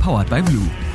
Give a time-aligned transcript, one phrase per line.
[0.00, 0.87] Powered by Blue.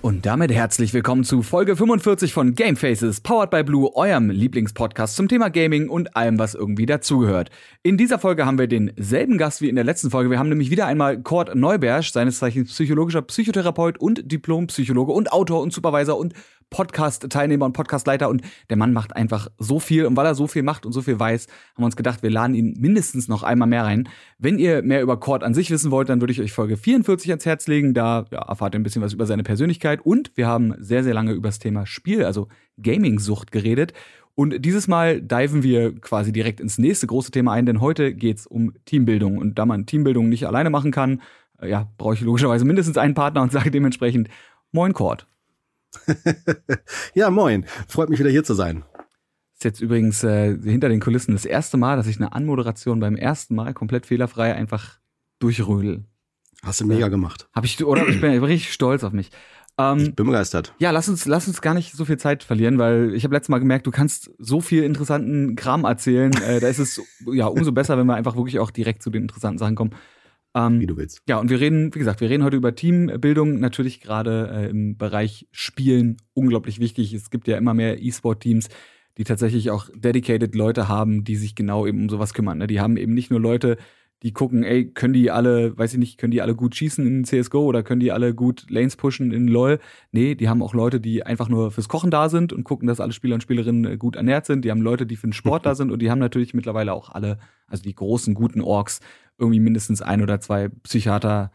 [0.00, 5.16] Und damit herzlich willkommen zu Folge 45 von Game Faces, powered by Blue, eurem Lieblingspodcast
[5.16, 7.50] zum Thema Gaming und allem, was irgendwie dazugehört.
[7.82, 10.30] In dieser Folge haben wir denselben Gast wie in der letzten Folge.
[10.30, 15.62] Wir haben nämlich wieder einmal Kurt Neubersch, seines Zeichens psychologischer Psychotherapeut und Diplompsychologe und Autor
[15.62, 16.32] und Supervisor und
[16.70, 20.62] Podcast-Teilnehmer und Podcastleiter und der Mann macht einfach so viel und weil er so viel
[20.62, 23.68] macht und so viel weiß, haben wir uns gedacht, wir laden ihn mindestens noch einmal
[23.68, 24.08] mehr rein.
[24.38, 27.30] Wenn ihr mehr über Cord an sich wissen wollt, dann würde ich euch Folge 44
[27.30, 27.94] ans Herz legen.
[27.94, 31.14] Da ja, erfahrt ihr ein bisschen was über seine Persönlichkeit und wir haben sehr, sehr
[31.14, 32.48] lange über das Thema Spiel, also
[32.80, 33.92] Gaming-Sucht geredet.
[34.34, 38.46] Und dieses Mal diven wir quasi direkt ins nächste große Thema ein, denn heute geht's
[38.46, 39.38] um Teambildung.
[39.38, 41.22] Und da man Teambildung nicht alleine machen kann,
[41.60, 44.28] äh, ja, brauche ich logischerweise mindestens einen Partner und sage dementsprechend
[44.70, 45.26] Moin Cord.
[47.14, 47.64] ja, moin.
[47.88, 48.84] Freut mich wieder hier zu sein.
[49.54, 53.16] Ist jetzt übrigens äh, hinter den Kulissen das erste Mal, dass ich eine Anmoderation beim
[53.16, 55.00] ersten Mal komplett fehlerfrei einfach
[55.40, 56.04] durchrödel.
[56.62, 57.48] Hast du mega gemacht.
[57.52, 58.06] Hab ich, oder?
[58.06, 59.30] Ich bin richtig stolz auf mich.
[59.78, 60.74] Ähm, ich bin begeistert.
[60.78, 63.48] Ja, lass uns, lass uns gar nicht so viel Zeit verlieren, weil ich habe letztes
[63.48, 66.32] Mal gemerkt, du kannst so viel interessanten Kram erzählen.
[66.42, 67.00] Äh, da ist es
[67.32, 69.92] ja umso besser, wenn wir einfach wirklich auch direkt zu den interessanten Sachen kommen.
[70.54, 71.22] Ähm, wie du willst.
[71.28, 74.96] Ja, und wir reden, wie gesagt, wir reden heute über Teambildung, natürlich gerade äh, im
[74.96, 77.12] Bereich Spielen unglaublich wichtig.
[77.12, 78.68] Es gibt ja immer mehr E-Sport-Teams,
[79.18, 82.58] die tatsächlich auch dedicated Leute haben, die sich genau eben um sowas kümmern.
[82.58, 82.66] Ne?
[82.66, 83.76] Die haben eben nicht nur Leute,
[84.22, 87.24] die gucken, ey, können die alle, weiß ich nicht, können die alle gut schießen in
[87.24, 89.78] CSGO oder können die alle gut Lanes pushen in LoL?
[90.10, 93.00] Nee, die haben auch Leute, die einfach nur fürs Kochen da sind und gucken, dass
[93.00, 94.64] alle Spieler und Spielerinnen äh, gut ernährt sind.
[94.64, 97.10] Die haben Leute, die für den Sport da sind und die haben natürlich mittlerweile auch
[97.10, 99.00] alle, also die großen, guten Orks,
[99.38, 101.52] irgendwie mindestens ein oder zwei Psychiater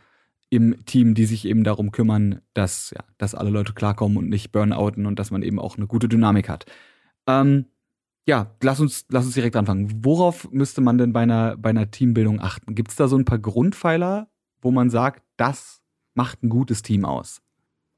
[0.50, 4.52] im Team, die sich eben darum kümmern, dass, ja, dass alle Leute klarkommen und nicht
[4.52, 6.66] burnouten und dass man eben auch eine gute Dynamik hat.
[7.28, 7.66] Ähm,
[8.26, 10.04] ja, lass uns, lass uns direkt anfangen.
[10.04, 12.76] Worauf müsste man denn bei einer, bei einer Teambildung achten?
[12.76, 14.30] Gibt es da so ein paar Grundpfeiler,
[14.62, 17.43] wo man sagt, das macht ein gutes Team aus?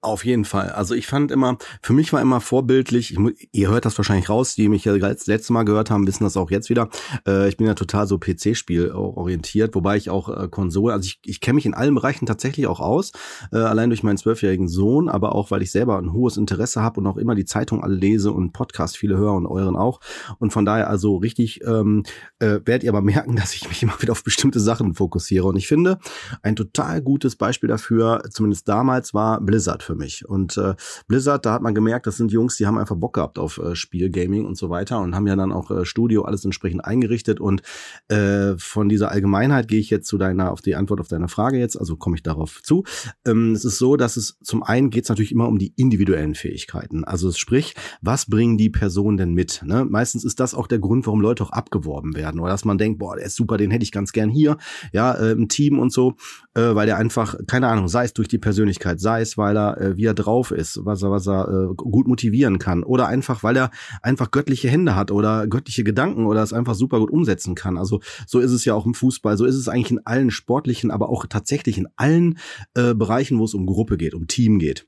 [0.05, 0.69] Auf jeden Fall.
[0.69, 4.53] Also ich fand immer, für mich war immer vorbildlich, ich, ihr hört das wahrscheinlich raus,
[4.53, 6.89] die mich ja das letzte Mal gehört haben, wissen das auch jetzt wieder.
[7.27, 11.21] Äh, ich bin ja total so PC-Spiel orientiert, wobei ich auch äh, Konsole, also ich,
[11.25, 13.13] ich kenne mich in allen Bereichen tatsächlich auch aus,
[13.51, 16.99] äh, allein durch meinen zwölfjährigen Sohn, aber auch, weil ich selber ein hohes Interesse habe
[16.99, 20.01] und auch immer die Zeitung alle lese und Podcast viele höre und euren auch.
[20.37, 22.03] Und von daher also richtig ähm,
[22.37, 25.47] äh, werdet ihr aber merken, dass ich mich immer wieder auf bestimmte Sachen fokussiere.
[25.47, 25.97] Und ich finde,
[26.43, 30.27] ein total gutes Beispiel dafür, zumindest damals, war Blizzard für für mich.
[30.27, 30.75] Und äh,
[31.07, 33.75] Blizzard, da hat man gemerkt, das sind Jungs, die haben einfach Bock gehabt auf äh,
[33.75, 37.39] Spielgaming und so weiter und haben ja dann auch äh, Studio alles entsprechend eingerichtet.
[37.39, 37.61] Und
[38.09, 41.57] äh, von dieser Allgemeinheit gehe ich jetzt zu deiner, auf die Antwort auf deine Frage
[41.57, 42.83] jetzt, also komme ich darauf zu.
[43.25, 46.35] Ähm, es ist so, dass es zum einen geht es natürlich immer um die individuellen
[46.35, 47.03] Fähigkeiten.
[47.03, 49.61] Also sprich, was bringen die Personen denn mit?
[49.65, 49.85] Ne?
[49.85, 52.39] Meistens ist das auch der Grund, warum Leute auch abgeworben werden.
[52.39, 54.57] Oder dass man denkt, boah, der ist super, den hätte ich ganz gern hier,
[54.91, 56.15] ja, äh, im Team und so,
[56.53, 59.79] äh, weil der einfach, keine Ahnung, sei es durch die Persönlichkeit, sei es, weil er
[59.85, 62.83] äh, wie er drauf ist, was er, was er äh, gut motivieren kann.
[62.83, 66.99] Oder einfach, weil er einfach göttliche Hände hat oder göttliche Gedanken oder es einfach super
[66.99, 67.77] gut umsetzen kann.
[67.77, 70.91] Also so ist es ja auch im Fußball, so ist es eigentlich in allen sportlichen,
[70.91, 72.37] aber auch tatsächlich in allen
[72.73, 74.87] äh, Bereichen, wo es um Gruppe geht, um Team geht.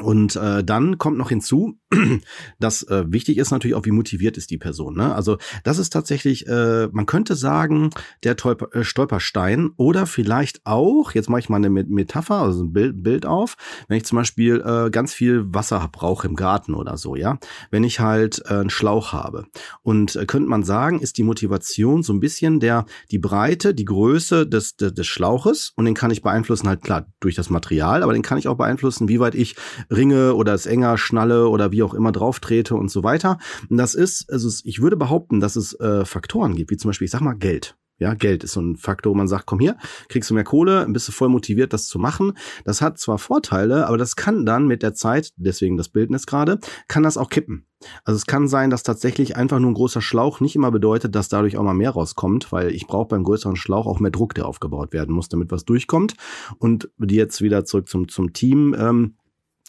[0.00, 1.78] Und äh, dann kommt noch hinzu,
[2.58, 4.96] dass äh, wichtig ist natürlich auch, wie motiviert ist die Person.
[4.96, 5.14] Ne?
[5.14, 7.90] Also das ist tatsächlich, äh, man könnte sagen,
[8.22, 12.72] der Tolper, äh, Stolperstein oder vielleicht auch, jetzt mache ich mal eine Metapher, also ein
[12.72, 13.56] Bild, Bild auf,
[13.88, 17.38] wenn ich zum Beispiel äh, ganz viel Wasser brauche im Garten oder so, ja,
[17.70, 19.44] wenn ich halt äh, einen Schlauch habe.
[19.82, 23.84] Und äh, könnte man sagen, ist die Motivation so ein bisschen der, die Breite, die
[23.84, 28.02] Größe des, des, des Schlauches und den kann ich beeinflussen halt klar durch das Material,
[28.02, 29.54] aber den kann ich auch beeinflussen, wie weit ich
[29.90, 33.38] Ringe oder es enger schnalle oder wie auch immer drauf trete und so weiter.
[33.68, 37.06] Und das ist, also ich würde behaupten, dass es äh, Faktoren gibt, wie zum Beispiel,
[37.06, 37.76] ich sag mal, Geld.
[38.02, 39.76] Ja, Geld ist so ein Faktor, wo man sagt, komm hier,
[40.08, 42.32] kriegst du mehr Kohle, bist du voll motiviert, das zu machen.
[42.64, 46.58] Das hat zwar Vorteile, aber das kann dann mit der Zeit, deswegen das Bildnis gerade,
[46.88, 47.68] kann das auch kippen.
[48.02, 51.28] Also es kann sein, dass tatsächlich einfach nur ein großer Schlauch nicht immer bedeutet, dass
[51.28, 54.46] dadurch auch mal mehr rauskommt, weil ich brauche beim größeren Schlauch auch mehr Druck, der
[54.46, 56.14] aufgebaut werden muss, damit was durchkommt.
[56.58, 58.74] Und jetzt wieder zurück zum, zum Team.
[58.76, 59.14] Ähm,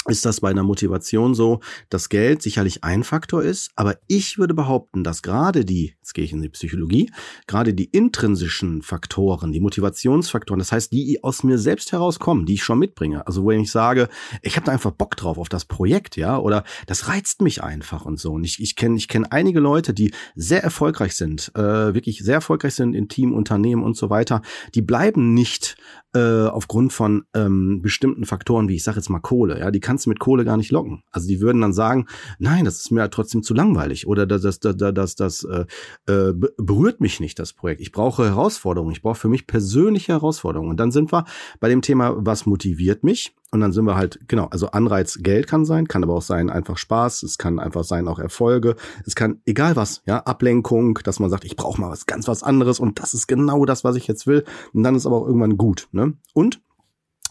[0.07, 1.59] ist das bei einer Motivation so,
[1.89, 6.25] dass Geld sicherlich ein Faktor ist, aber ich würde behaupten, dass gerade die, jetzt gehe
[6.25, 7.11] ich in die Psychologie,
[7.47, 12.63] gerade die intrinsischen Faktoren, die Motivationsfaktoren, das heißt, die aus mir selbst herauskommen, die ich
[12.63, 14.09] schon mitbringe, also wo ich sage,
[14.41, 18.05] ich habe da einfach Bock drauf auf das Projekt, ja, oder das reizt mich einfach
[18.05, 18.33] und so.
[18.33, 22.35] Und ich, ich kenne ich kenn einige Leute, die sehr erfolgreich sind, äh, wirklich sehr
[22.35, 24.41] erfolgreich sind in Team, Unternehmen und so weiter,
[24.75, 25.77] die bleiben nicht
[26.13, 29.59] äh, aufgrund von ähm, bestimmten Faktoren, wie ich sage jetzt mal Kohle.
[29.59, 31.03] Ja, die kannst du mit Kohle gar nicht locken.
[31.11, 32.07] Also die würden dann sagen,
[32.39, 35.65] nein, das ist mir halt trotzdem zu langweilig oder das, das, das, das, das äh,
[36.11, 37.81] äh, berührt mich nicht, das Projekt.
[37.81, 38.91] Ich brauche Herausforderungen.
[38.91, 40.69] Ich brauche für mich persönliche Herausforderungen.
[40.69, 41.25] Und dann sind wir
[41.59, 43.33] bei dem Thema, was motiviert mich?
[43.53, 46.49] Und dann sind wir halt, genau, also Anreiz Geld kann sein, kann aber auch sein
[46.49, 51.19] einfach Spaß, es kann einfach sein auch Erfolge, es kann egal was, ja, Ablenkung, dass
[51.19, 53.95] man sagt, ich brauche mal was ganz was anderes und das ist genau das, was
[53.95, 54.43] ich jetzt will.
[54.73, 56.13] Und dann ist aber auch irgendwann gut, ne?
[56.33, 56.61] Und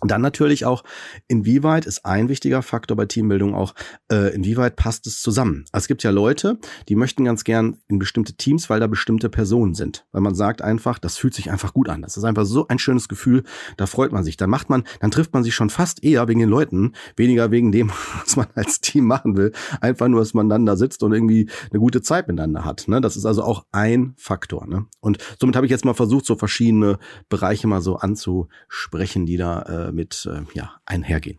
[0.03, 0.83] und dann natürlich auch,
[1.29, 3.73] inwieweit ist ein wichtiger Faktor bei Teambildung auch,
[4.11, 5.65] äh, inwieweit passt es zusammen?
[5.71, 6.59] Also es gibt ja Leute,
[6.89, 10.05] die möchten ganz gern in bestimmte Teams, weil da bestimmte Personen sind.
[10.11, 12.03] Weil man sagt einfach, das fühlt sich einfach gut an.
[12.03, 13.45] Das ist einfach so ein schönes Gefühl,
[13.77, 14.37] da freut man sich.
[14.37, 17.71] Dann macht man, dann trifft man sich schon fast eher wegen den Leuten, weniger wegen
[17.71, 17.93] dem,
[18.25, 19.53] was man als Team machen will.
[19.81, 22.89] Einfach nur, dass man dann da sitzt und irgendwie eine gute Zeit miteinander hat.
[22.89, 23.01] Ne?
[23.01, 24.67] Das ist also auch ein Faktor.
[24.67, 24.87] Ne?
[24.99, 29.63] Und somit habe ich jetzt mal versucht, so verschiedene Bereiche mal so anzusprechen, die da
[29.63, 31.39] äh, mit äh, ja, einhergehen.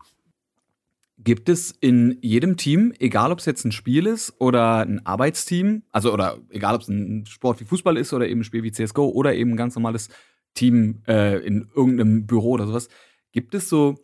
[1.18, 5.82] Gibt es in jedem Team, egal ob es jetzt ein Spiel ist oder ein Arbeitsteam,
[5.92, 8.72] also oder egal ob es ein Sport wie Fußball ist oder eben ein Spiel wie
[8.72, 10.08] CSGO oder eben ein ganz normales
[10.54, 12.88] Team äh, in irgendeinem Büro oder sowas,
[13.32, 13.96] gibt es so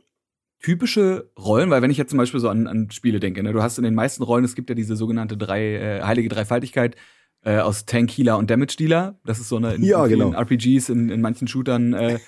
[0.60, 3.62] typische Rollen, weil wenn ich jetzt zum Beispiel so an, an Spiele denke, ne, du
[3.62, 6.96] hast in den meisten Rollen, es gibt ja diese sogenannte drei, äh, heilige Dreifaltigkeit
[7.42, 9.18] äh, aus Tank, Healer und Damage Dealer.
[9.24, 10.32] Das ist so eine in, ja, in genau.
[10.32, 12.18] RPGs, in, in manchen Shootern äh,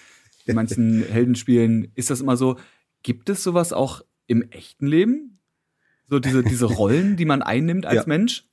[0.47, 2.57] in manchen Heldenspielen ist das immer so.
[3.03, 5.41] Gibt es sowas auch im echten Leben?
[6.09, 8.05] So diese, diese Rollen, die man einnimmt als ja.
[8.07, 8.47] Mensch?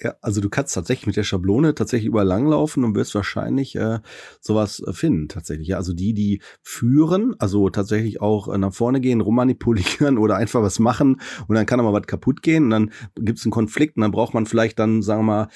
[0.00, 4.00] Ja, also du kannst tatsächlich mit der Schablone tatsächlich überall langlaufen und wirst wahrscheinlich äh,
[4.40, 5.68] sowas äh, finden tatsächlich.
[5.68, 10.62] Ja, also die, die führen, also tatsächlich auch äh, nach vorne gehen, rummanipulieren oder einfach
[10.62, 12.90] was machen und dann kann aber was kaputt gehen und dann
[13.20, 15.48] gibt es einen Konflikt und dann braucht man vielleicht dann, sagen wir mal,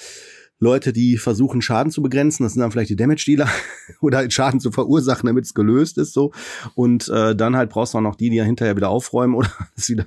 [0.60, 3.48] Leute, die versuchen, Schaden zu begrenzen, das sind dann vielleicht die Damage-Dealer
[4.00, 6.32] oder halt Schaden zu verursachen, damit es gelöst ist so.
[6.74, 9.50] Und äh, dann halt brauchst du auch noch die, die ja hinterher wieder aufräumen oder
[9.76, 10.06] es wieder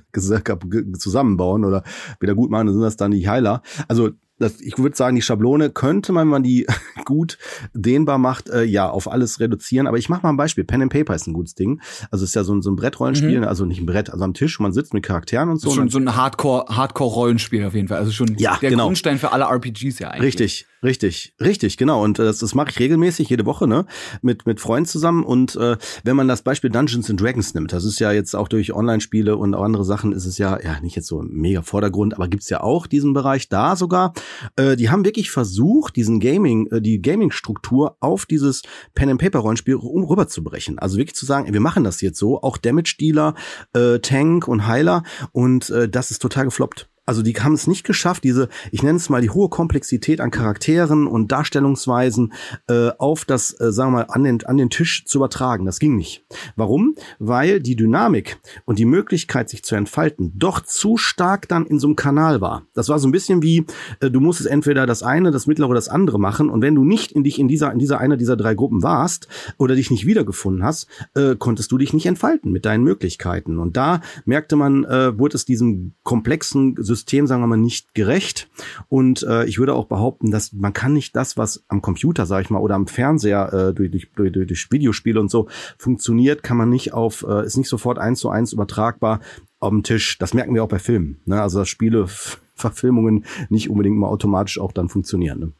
[0.98, 1.82] zusammenbauen oder
[2.20, 3.62] wieder gut machen, dann sind das dann die Heiler.
[3.88, 4.10] Also
[4.42, 6.66] das, ich würde sagen, die Schablone könnte man, wenn man die
[7.04, 7.38] gut
[7.72, 9.86] dehnbar macht, äh, ja, auf alles reduzieren.
[9.86, 10.64] Aber ich mache mal ein Beispiel.
[10.64, 11.80] Pen and Paper ist ein gutes Ding.
[12.10, 13.44] Also es ist ja so ein, so ein Brettrollenspiel, mhm.
[13.44, 15.70] also nicht ein Brett, also am Tisch, man sitzt mit Charakteren und so.
[15.70, 17.98] Schon so ein Hardcore, Hardcore-Rollenspiel auf jeden Fall.
[17.98, 18.84] Also schon ja, der genau.
[18.84, 20.22] Grundstein für alle RPGs ja eigentlich.
[20.26, 22.02] Richtig, richtig, richtig, genau.
[22.02, 23.86] Und äh, das, das mache ich regelmäßig, jede Woche, ne?
[24.20, 25.24] Mit, mit Freunden zusammen.
[25.24, 28.48] Und äh, wenn man das Beispiel Dungeons and Dragons nimmt, das ist ja jetzt auch
[28.48, 32.14] durch Online-Spiele und auch andere Sachen, ist es ja, ja, nicht jetzt so mega Vordergrund,
[32.14, 34.12] aber gibt's ja auch diesen Bereich da sogar.
[34.56, 38.62] Äh, die haben wirklich versucht, diesen Gaming, äh, die Gaming-Struktur auf dieses
[38.94, 40.78] Pen-and-Paper-Rollenspiel um rüberzubrechen.
[40.78, 43.34] Also wirklich zu sagen, wir machen das jetzt so, auch Damage-Dealer,
[43.74, 45.02] äh, Tank und Heiler
[45.32, 46.91] und äh, das ist total gefloppt.
[47.04, 50.30] Also die haben es nicht geschafft, diese, ich nenne es mal die hohe Komplexität an
[50.30, 52.32] Charakteren und Darstellungsweisen
[52.68, 55.66] äh, auf das, äh, sagen wir mal, an den, an den Tisch zu übertragen.
[55.66, 56.24] Das ging nicht.
[56.54, 56.94] Warum?
[57.18, 61.88] Weil die Dynamik und die Möglichkeit, sich zu entfalten, doch zu stark dann in so
[61.88, 62.66] einem Kanal war.
[62.72, 63.66] Das war so ein bisschen wie,
[63.98, 66.50] äh, du musstest entweder das eine, das mittlere oder das andere machen.
[66.50, 69.26] Und wenn du nicht in dich in dieser, in dieser einer dieser drei Gruppen warst
[69.58, 73.58] oder dich nicht wiedergefunden hast, äh, konntest du dich nicht entfalten mit deinen Möglichkeiten.
[73.58, 78.48] Und da merkte man, äh, wurde es diesem komplexen System, sagen wir mal, nicht gerecht.
[78.88, 82.42] Und äh, ich würde auch behaupten, dass man kann nicht das, was am Computer, sage
[82.42, 85.48] ich mal, oder am Fernseher äh, durch, durch, durch, durch Videospiele und so
[85.78, 89.20] funktioniert, kann man nicht auf, äh, ist nicht sofort eins zu eins übertragbar
[89.58, 90.18] auf dem Tisch.
[90.18, 91.20] Das merken wir auch bei Filmen.
[91.24, 91.40] Ne?
[91.40, 92.06] Also dass Spiele,
[92.54, 95.38] Verfilmungen nicht unbedingt mal automatisch auch dann funktionieren.
[95.40, 95.52] Ne?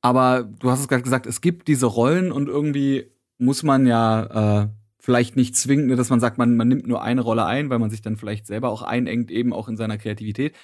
[0.00, 4.62] Aber du hast es gerade gesagt, es gibt diese Rollen und irgendwie muss man ja
[4.62, 4.68] äh,
[5.02, 7.80] vielleicht nicht zwingend, ne, dass man sagt, man, man nimmt nur eine Rolle ein, weil
[7.80, 10.54] man sich dann vielleicht selber auch einengt, eben auch in seiner Kreativität.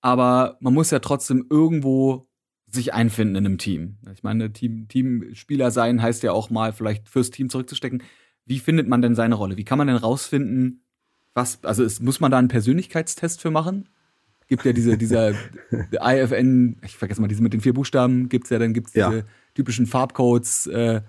[0.00, 2.28] Aber man muss ja trotzdem irgendwo
[2.68, 3.96] sich einfinden in einem Team.
[4.14, 8.04] Ich meine, Team, Teamspieler sein heißt ja auch mal vielleicht fürs Team zurückzustecken.
[8.46, 9.56] Wie findet man denn seine Rolle?
[9.56, 10.84] Wie kann man denn rausfinden,
[11.34, 13.88] was, also ist, muss man da einen Persönlichkeitstest für machen?
[14.46, 15.34] Gibt ja diese, dieser
[16.00, 19.10] IFN, ich vergesse mal, diese mit den vier Buchstaben gibt's ja, dann gibt's Ja.
[19.10, 19.24] diese
[19.54, 21.02] typischen Farbcodes, äh,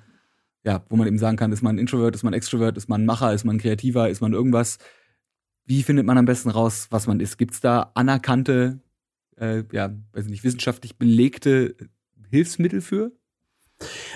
[0.64, 3.34] ja, wo man eben sagen kann, ist man Introvert, ist man Extrovert, ist man Macher,
[3.34, 4.78] ist man Kreativer, ist man irgendwas.
[5.66, 7.38] Wie findet man am besten raus, was man ist?
[7.38, 8.82] Gibt's da anerkannte,
[9.38, 11.76] äh, ja, weiß nicht, wissenschaftlich belegte
[12.30, 13.12] Hilfsmittel für?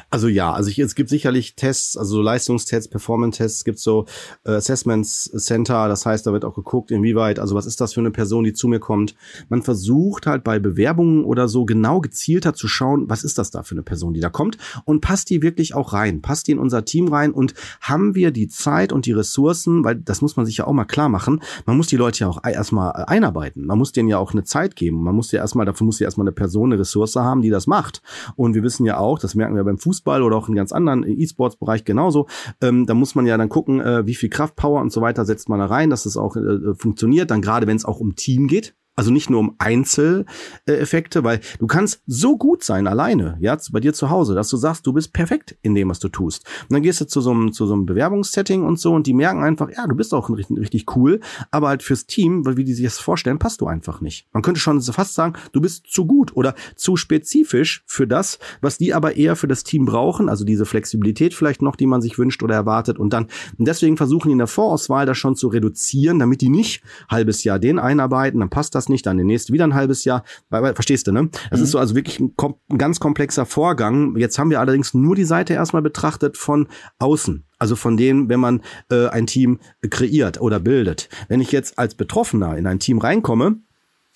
[0.10, 4.05] Also ja, also ich, es gibt sicherlich Tests, also so Leistungstests, Performance-Tests, es gibt so
[4.46, 8.01] äh, Assessments Center, das heißt, da wird auch geguckt, inwieweit, also was ist das für
[8.01, 9.15] eine Person, die zu mir kommt.
[9.50, 13.63] Man versucht halt bei Bewerbungen oder so genau gezielter zu schauen, was ist das da
[13.63, 16.60] für eine Person, die da kommt und passt die wirklich auch rein, passt die in
[16.60, 20.46] unser Team rein und haben wir die Zeit und die Ressourcen, weil das muss man
[20.46, 23.77] sich ja auch mal klar machen, man muss die Leute ja auch erstmal einarbeiten, man
[23.77, 26.27] muss denen ja auch eine Zeit geben, man muss ja erstmal, dafür muss ja erstmal
[26.27, 28.01] eine Person, eine Ressource haben, die das macht.
[28.36, 30.72] Und wir wissen ja auch, das merken merken wir beim Fußball oder auch in ganz
[30.72, 32.28] anderen E-Sports-Bereich genauso.
[32.62, 35.26] Ähm, da muss man ja dann gucken, äh, wie viel Kraft, Power und so weiter
[35.26, 37.32] setzt man da rein, dass es auch äh, funktioniert.
[37.32, 41.68] Dann gerade, wenn es auch um Team geht, also nicht nur um Einzeleffekte, weil du
[41.68, 45.14] kannst so gut sein alleine, ja, bei dir zu Hause, dass du sagst, du bist
[45.14, 46.46] perfekt in dem, was du tust.
[46.64, 49.14] Und dann gehst du zu so einem, zu so einem Bewerbungssetting und so und die
[49.14, 51.20] merken einfach, ja, du bist auch richtig, richtig cool,
[51.52, 54.28] aber halt fürs Team, weil wie die sich das vorstellen, passt du einfach nicht.
[54.34, 58.78] Man könnte schon fast sagen, du bist zu gut oder zu spezifisch für das, was
[58.78, 62.18] die aber eher für das Team brauchen, also diese Flexibilität vielleicht noch, die man sich
[62.18, 65.48] wünscht oder erwartet und dann, und deswegen versuchen die in der Vorauswahl das schon zu
[65.48, 69.28] reduzieren, damit die nicht halbes Jahr den einarbeiten, dann passt das das nicht, dann den
[69.28, 70.24] nächsten wieder ein halbes Jahr.
[70.50, 71.30] Verstehst du, ne?
[71.50, 71.63] Das mhm.
[71.66, 72.34] ist so also wirklich ein,
[72.70, 74.16] ein ganz komplexer Vorgang.
[74.18, 76.68] Jetzt haben wir allerdings nur die Seite erstmal betrachtet von
[77.00, 77.46] außen.
[77.60, 78.62] Also von dem, wenn man
[78.92, 79.60] äh, ein Team
[79.90, 81.10] kreiert oder bildet.
[81.30, 83.58] Wenn ich jetzt als Betroffener in ein Team reinkomme,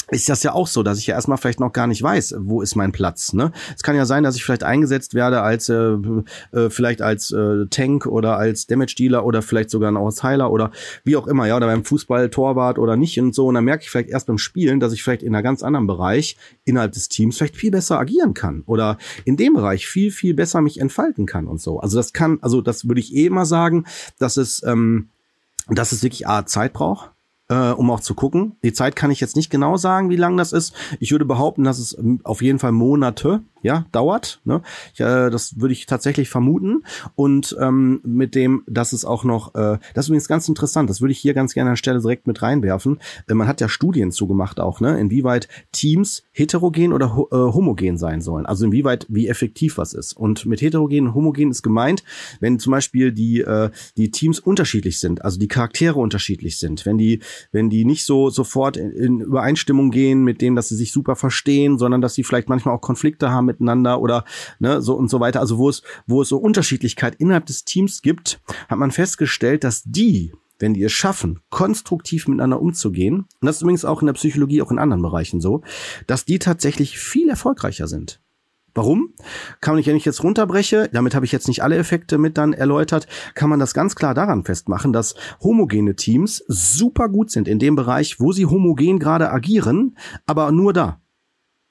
[0.09, 2.61] ist das ja auch so, dass ich ja erstmal vielleicht noch gar nicht weiß, wo
[2.61, 3.33] ist mein Platz.
[3.33, 3.51] Ne?
[3.75, 5.97] Es kann ja sein, dass ich vielleicht eingesetzt werde als äh,
[6.53, 10.71] äh, vielleicht als äh, Tank oder als Damage Dealer oder vielleicht sogar ein Ausheiler oder
[11.03, 13.47] wie auch immer, ja, oder beim Fußball Torwart oder nicht und so.
[13.47, 15.87] Und dann merke ich vielleicht erst beim Spielen, dass ich vielleicht in einem ganz anderen
[15.87, 20.33] Bereich innerhalb des Teams vielleicht viel besser agieren kann oder in dem Bereich viel viel
[20.33, 21.79] besser mich entfalten kann und so.
[21.79, 23.85] Also das kann, also das würde ich eh immer sagen,
[24.19, 25.09] dass es ähm,
[25.69, 27.11] dass es wirklich A Zeit braucht
[27.49, 28.55] äh, um auch zu gucken.
[28.63, 30.73] Die Zeit kann ich jetzt nicht genau sagen, wie lang das ist.
[30.99, 34.41] Ich würde behaupten, dass es auf jeden Fall Monate ja, dauert.
[34.45, 34.61] Ne?
[34.93, 36.83] Ich, äh, das würde ich tatsächlich vermuten.
[37.15, 41.01] Und ähm, mit dem, dass es auch noch, äh, das ist übrigens ganz interessant, das
[41.01, 42.99] würde ich hier ganz gerne an der Stelle direkt mit reinwerfen.
[43.27, 48.21] Äh, man hat ja Studien zugemacht auch, ne, inwieweit Teams heterogen oder äh, homogen sein
[48.21, 48.45] sollen.
[48.45, 50.13] Also inwieweit, wie effektiv was ist.
[50.13, 52.03] Und mit heterogen und homogen ist gemeint,
[52.39, 56.97] wenn zum Beispiel die, äh, die Teams unterschiedlich sind, also die Charaktere unterschiedlich sind, wenn
[56.97, 57.21] die,
[57.51, 61.15] wenn die nicht so sofort in, in Übereinstimmung gehen mit dem, dass sie sich super
[61.15, 64.23] verstehen, sondern dass sie vielleicht manchmal auch Konflikte haben miteinander oder
[64.59, 65.39] ne, so und so weiter.
[65.39, 69.83] Also wo es, wo es so Unterschiedlichkeit innerhalb des Teams gibt, hat man festgestellt, dass
[69.83, 74.13] die wenn die es schaffen, konstruktiv miteinander umzugehen, und das ist übrigens auch in der
[74.13, 75.61] Psychologie, auch in anderen Bereichen so,
[76.07, 78.19] dass die tatsächlich viel erfolgreicher sind.
[78.77, 79.15] Warum?
[79.59, 82.53] Kann man, wenn ich jetzt runterbreche, damit habe ich jetzt nicht alle Effekte mit dann
[82.53, 87.57] erläutert, kann man das ganz klar daran festmachen, dass homogene Teams super gut sind in
[87.57, 91.01] dem Bereich, wo sie homogen gerade agieren, aber nur da.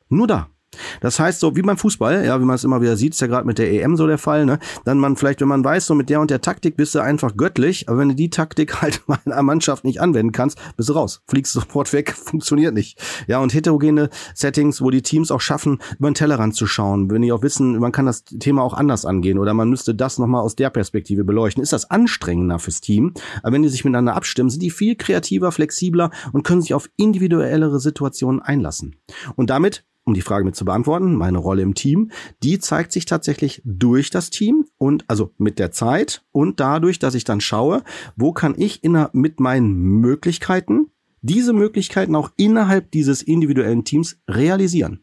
[0.08, 0.48] Nur da.
[1.00, 3.26] Das heißt, so wie beim Fußball, ja, wie man es immer wieder sieht, ist ja
[3.26, 4.58] gerade mit der EM so der Fall, ne?
[4.84, 7.36] Dann man vielleicht, wenn man weiß, so mit der und der Taktik bist du einfach
[7.36, 10.88] göttlich, aber wenn du die Taktik halt mal in einer Mannschaft nicht anwenden kannst, bist
[10.88, 12.98] du raus, fliegst sofort weg, funktioniert nicht.
[13.26, 17.22] Ja, und heterogene Settings, wo die Teams auch schaffen, über den Tellerrand zu schauen, wenn
[17.22, 20.42] die auch wissen, man kann das Thema auch anders angehen oder man müsste das nochmal
[20.42, 23.14] aus der Perspektive beleuchten, ist das anstrengender fürs Team.
[23.42, 26.88] Aber wenn die sich miteinander abstimmen, sind die viel kreativer, flexibler und können sich auf
[26.96, 28.96] individuellere Situationen einlassen.
[29.36, 32.10] Und damit um die Frage mit zu beantworten, meine Rolle im Team,
[32.42, 37.14] die zeigt sich tatsächlich durch das Team und also mit der Zeit und dadurch, dass
[37.14, 37.82] ich dann schaue,
[38.14, 40.86] wo kann ich inner mit meinen Möglichkeiten
[41.22, 45.00] diese Möglichkeiten auch innerhalb dieses individuellen Teams realisieren.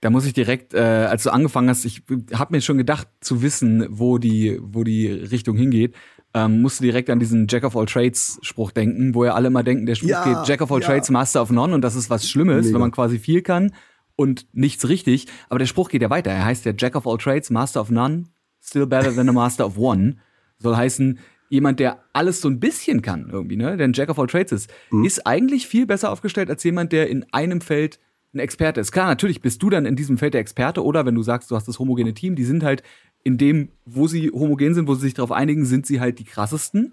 [0.00, 3.42] Da muss ich direkt, äh, als du angefangen hast, ich habe mir schon gedacht zu
[3.42, 5.94] wissen, wo die, wo die Richtung hingeht.
[6.34, 9.64] Ähm, musste direkt an diesen Jack of all Trades Spruch denken, wo ja alle immer
[9.64, 10.86] denken, der Spruch ja, geht Jack of all ja.
[10.86, 12.74] Trades, Master of None und das ist was Schlimmes, Mega.
[12.74, 13.72] wenn man quasi viel kann
[14.18, 15.26] und nichts richtig.
[15.48, 16.32] Aber der Spruch geht ja weiter.
[16.32, 18.24] Er heißt ja Jack of all trades, Master of none,
[18.60, 20.16] still better than a Master of one.
[20.58, 23.76] Soll heißen, jemand, der alles so ein bisschen kann irgendwie, ne?
[23.76, 25.04] Denn Jack of all trades ist, mhm.
[25.04, 28.00] ist eigentlich viel besser aufgestellt als jemand, der in einem Feld
[28.34, 28.90] ein Experte ist.
[28.90, 31.54] Klar, natürlich bist du dann in diesem Feld der Experte oder wenn du sagst, du
[31.54, 32.82] hast das homogene Team, die sind halt
[33.22, 36.24] in dem, wo sie homogen sind, wo sie sich darauf einigen, sind sie halt die
[36.24, 36.92] krassesten.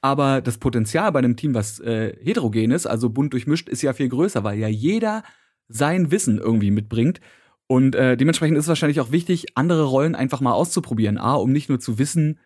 [0.00, 3.92] Aber das Potenzial bei einem Team, was äh, heterogen ist, also bunt durchmischt, ist ja
[3.92, 5.22] viel größer, weil ja jeder
[5.68, 7.20] sein Wissen irgendwie mitbringt.
[7.66, 11.18] Und äh, dementsprechend ist es wahrscheinlich auch wichtig, andere Rollen einfach mal auszuprobieren.
[11.18, 12.38] A, um nicht nur zu wissen,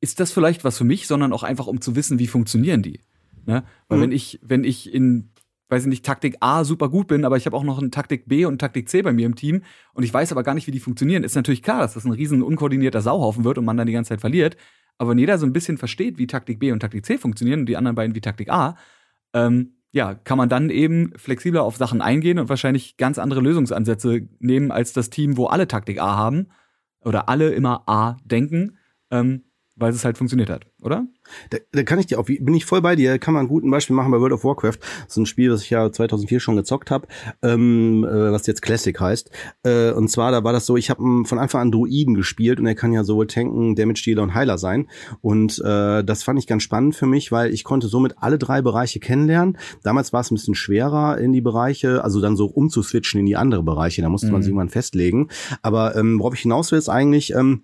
[0.00, 3.00] ist das vielleicht was für mich, sondern auch einfach um zu wissen, wie funktionieren die.
[3.46, 3.62] Ne?
[3.88, 4.02] Weil mhm.
[4.02, 5.30] wenn ich, wenn ich in,
[5.68, 8.26] weiß ich nicht, Taktik A super gut bin, aber ich habe auch noch eine Taktik
[8.26, 9.62] B und Taktik C bei mir im Team
[9.94, 12.12] und ich weiß aber gar nicht, wie die funktionieren, ist natürlich klar, dass das ein
[12.12, 14.56] riesen unkoordinierter Sauhaufen wird und man dann die ganze Zeit verliert.
[14.98, 17.66] Aber wenn jeder so ein bisschen versteht, wie Taktik B und Taktik C funktionieren und
[17.66, 18.76] die anderen beiden wie Taktik A,
[19.32, 24.26] ähm, ja, kann man dann eben flexibler auf Sachen eingehen und wahrscheinlich ganz andere Lösungsansätze
[24.40, 26.48] nehmen als das Team, wo alle Taktik A haben
[27.04, 28.78] oder alle immer A denken.
[29.10, 29.44] Ähm,
[29.76, 31.06] weil es halt funktioniert hat, oder?
[31.50, 33.70] Da, da kann ich dir auch, bin ich voll bei dir, kann man ein gutes
[33.70, 34.78] Beispiel machen bei World of Warcraft.
[34.78, 37.06] Das ist ein Spiel, was ich ja 2004 schon gezockt habe,
[37.42, 39.30] ähm, äh, was jetzt Classic heißt.
[39.62, 42.66] Äh, und zwar, da war das so, ich habe von Anfang an Druiden gespielt und
[42.66, 44.88] er kann ja sowohl Tanken, Damage Dealer und Heiler sein.
[45.22, 48.60] Und äh, das fand ich ganz spannend für mich, weil ich konnte somit alle drei
[48.60, 49.56] Bereiche kennenlernen.
[49.82, 53.36] Damals war es ein bisschen schwerer in die Bereiche, also dann so umzuswitchen in die
[53.36, 54.02] andere Bereiche.
[54.02, 54.32] Da musste mhm.
[54.32, 55.28] man sich irgendwann festlegen.
[55.62, 57.62] Aber ähm, worauf ich hinaus will, ist eigentlich, ähm,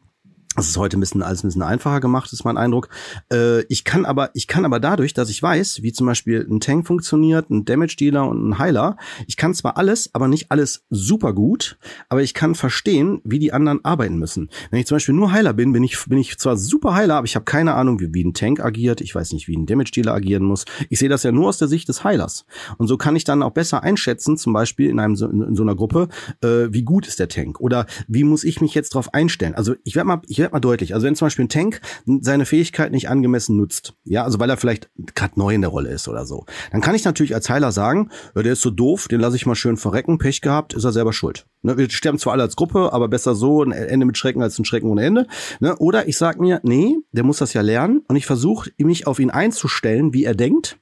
[0.59, 2.88] das ist heute ein bisschen alles ein bisschen einfacher gemacht, ist mein Eindruck.
[3.33, 6.61] Äh, ich kann aber, ich kann aber dadurch, dass ich weiß, wie zum Beispiel ein
[6.61, 8.97] Tank funktioniert, ein Damage Dealer und ein Heiler,
[9.27, 13.53] ich kann zwar alles, aber nicht alles super gut, aber ich kann verstehen, wie die
[13.53, 14.50] anderen arbeiten müssen.
[14.71, 17.27] Wenn ich zum Beispiel nur Heiler bin, bin ich, bin ich zwar super Heiler, aber
[17.27, 19.00] ich habe keine Ahnung, wie, wie ein Tank agiert.
[19.00, 20.65] Ich weiß nicht, wie ein Damage Dealer agieren muss.
[20.91, 22.45] Ich sehe das ja nur aus der Sicht des Heilers.
[22.79, 25.77] Und so kann ich dann auch besser einschätzen, zum Beispiel in einem in so einer
[25.77, 26.09] Gruppe,
[26.43, 29.55] äh, wie gut ist der Tank oder wie muss ich mich jetzt darauf einstellen.
[29.55, 30.95] Also ich werde mal, ich werde mal deutlich.
[30.95, 31.81] Also wenn zum Beispiel ein Tank
[32.21, 35.90] seine Fähigkeit nicht angemessen nutzt, ja, also weil er vielleicht gerade neu in der Rolle
[35.90, 39.21] ist oder so, dann kann ich natürlich als Heiler sagen, der ist so doof, den
[39.21, 41.47] lasse ich mal schön verrecken, Pech gehabt, ist er selber schuld.
[41.62, 44.59] Ne, wir sterben zwar alle als Gruppe, aber besser so ein Ende mit Schrecken als
[44.59, 45.26] ein Schrecken ohne Ende.
[45.61, 45.76] Ne?
[45.76, 49.19] Oder ich sag mir, nee, der muss das ja lernen und ich versuche mich auf
[49.19, 50.78] ihn einzustellen, wie er denkt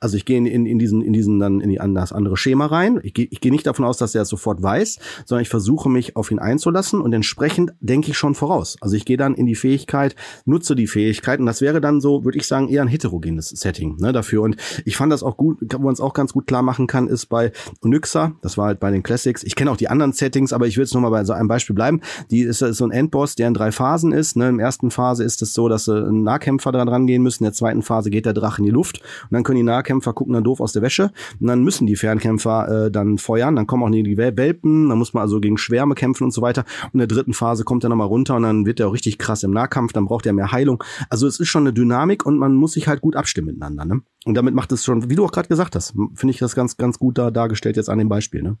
[0.00, 2.36] also ich gehe in, in, in diesen, in diesen dann in, die, an das andere
[2.36, 3.00] Schema rein.
[3.02, 5.88] Ich gehe ich gehe nicht davon aus, dass er es sofort weiß, sondern ich versuche
[5.88, 8.76] mich auf ihn einzulassen und entsprechend denke ich schon voraus.
[8.80, 12.24] Also ich gehe dann in die Fähigkeit, nutze die Fähigkeit und das wäre dann so,
[12.24, 14.42] würde ich sagen, eher ein heterogenes Setting ne, dafür.
[14.42, 17.08] Und ich fand das auch gut, wo man es auch ganz gut klar machen kann,
[17.08, 19.42] ist bei Onyxa, das war halt bei den Classics.
[19.42, 21.74] Ich kenne auch die anderen Settings, aber ich will jetzt nochmal bei so einem Beispiel
[21.74, 22.00] bleiben.
[22.30, 24.36] Die ist, ist so ein Endboss, der in drei Phasen ist.
[24.36, 24.48] Ne.
[24.48, 27.44] Im ersten Phase ist es so, dass äh, Nahkämpfer dran rangehen müssen.
[27.44, 30.12] In der zweiten Phase geht der Drache in die Luft und dann können die Nahkämpfer
[30.12, 33.66] gucken dann doof aus der Wäsche und dann müssen die Fernkämpfer äh, dann feuern, dann
[33.66, 36.64] kommen auch die Welpen, dann muss man also gegen Schwärme kämpfen und so weiter.
[36.86, 39.18] Und in der dritten Phase kommt er nochmal runter und dann wird er auch richtig
[39.18, 40.82] krass im Nahkampf, dann braucht er mehr Heilung.
[41.10, 43.84] Also es ist schon eine Dynamik und man muss sich halt gut abstimmen miteinander.
[43.84, 44.02] Ne?
[44.24, 46.76] Und damit macht es schon, wie du auch gerade gesagt hast, finde ich das ganz,
[46.76, 48.42] ganz gut da dargestellt jetzt an dem Beispiel.
[48.42, 48.56] Ne?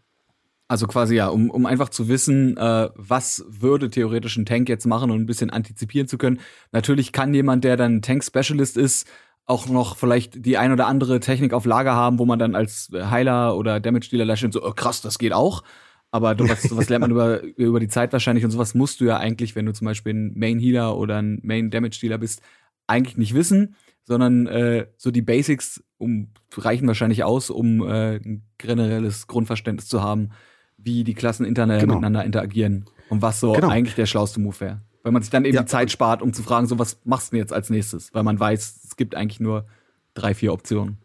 [0.68, 4.86] Also quasi ja, um, um einfach zu wissen, äh, was würde theoretisch ein Tank jetzt
[4.86, 6.40] machen und ein bisschen antizipieren zu können.
[6.72, 9.06] Natürlich kann jemand, der dann Tank-Specialist ist,
[9.46, 12.90] auch noch vielleicht die ein oder andere Technik auf Lager haben, wo man dann als
[12.94, 15.62] Heiler oder Damage-Dealer lächelt so, oh, krass, das geht auch.
[16.10, 19.04] Aber du, was, sowas lernt man über, über die Zeit wahrscheinlich und sowas musst du
[19.04, 22.42] ja eigentlich, wenn du zum Beispiel ein Main-Healer oder ein Main-Damage-Dealer bist,
[22.86, 28.42] eigentlich nicht wissen, sondern äh, so die Basics um, reichen wahrscheinlich aus, um äh, ein
[28.58, 30.30] generelles Grundverständnis zu haben,
[30.76, 31.94] wie die Klassen interna genau.
[31.94, 33.68] miteinander interagieren und was so genau.
[33.68, 34.82] eigentlich der schlauste Move wäre.
[35.02, 35.62] Weil man sich dann eben ja.
[35.62, 38.12] die Zeit spart, um zu fragen, so was machst du denn jetzt als nächstes?
[38.14, 39.66] Weil man weiß, es gibt eigentlich nur
[40.12, 40.98] drei, vier Optionen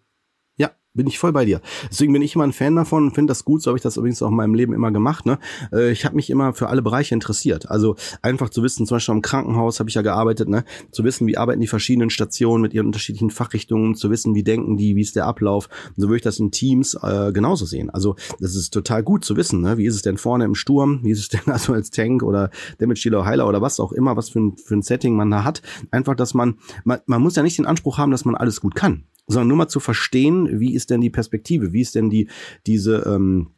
[0.98, 1.62] bin ich voll bei dir.
[1.90, 3.62] Deswegen bin ich immer ein Fan davon und finde das gut.
[3.62, 5.26] So habe ich das übrigens auch in meinem Leben immer gemacht.
[5.26, 5.40] Ne?
[5.72, 7.70] Äh, ich habe mich immer für alle Bereiche interessiert.
[7.70, 10.66] Also einfach zu wissen, zum Beispiel am Krankenhaus habe ich ja gearbeitet, ne?
[10.92, 14.76] zu wissen, wie arbeiten die verschiedenen Stationen mit ihren unterschiedlichen Fachrichtungen, zu wissen, wie denken
[14.76, 15.70] die, wie ist der Ablauf.
[15.96, 17.90] Und so würde ich das in Teams äh, genauso sehen.
[17.90, 19.62] Also das ist total gut zu wissen.
[19.62, 19.78] Ne?
[19.78, 21.00] Wie ist es denn vorne im Sturm?
[21.04, 24.18] Wie ist es denn also als Tank oder Damage Dealer, Heiler oder was auch immer,
[24.18, 25.62] was für ein, für ein Setting man da hat.
[25.92, 28.76] Einfach, dass man, man, man muss ja nicht den Anspruch haben, dass man alles gut
[28.76, 32.30] kann sondern nur mal zu verstehen, wie ist denn die Perspektive, wie ist denn die
[32.66, 33.52] diese ähm,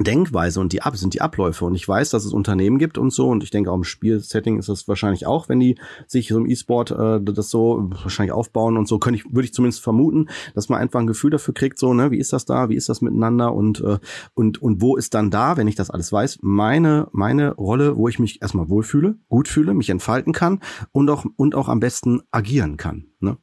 [0.00, 1.64] Denkweise und die Ab sind die Abläufe.
[1.64, 4.58] Und ich weiß, dass es Unternehmen gibt und so und ich denke auch im Spielsetting
[4.58, 8.76] ist das wahrscheinlich auch, wenn die sich so im E-Sport äh, das so wahrscheinlich aufbauen
[8.76, 11.78] und so könnte ich würde ich zumindest vermuten, dass man einfach ein Gefühl dafür kriegt
[11.78, 13.98] so ne wie ist das da wie ist das miteinander und äh,
[14.34, 18.08] und und wo ist dann da wenn ich das alles weiß meine meine Rolle wo
[18.08, 20.60] ich mich erstmal wohlfühle gut fühle mich entfalten kann
[20.90, 23.38] und auch und auch am besten agieren kann ne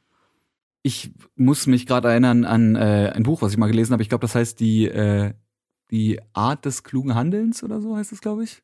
[0.82, 4.02] ich muss mich gerade erinnern an äh, ein Buch, was ich mal gelesen habe.
[4.02, 5.32] Ich glaube, das heißt die, äh,
[5.90, 8.60] die Art des klugen Handelns oder so heißt es, glaube ich.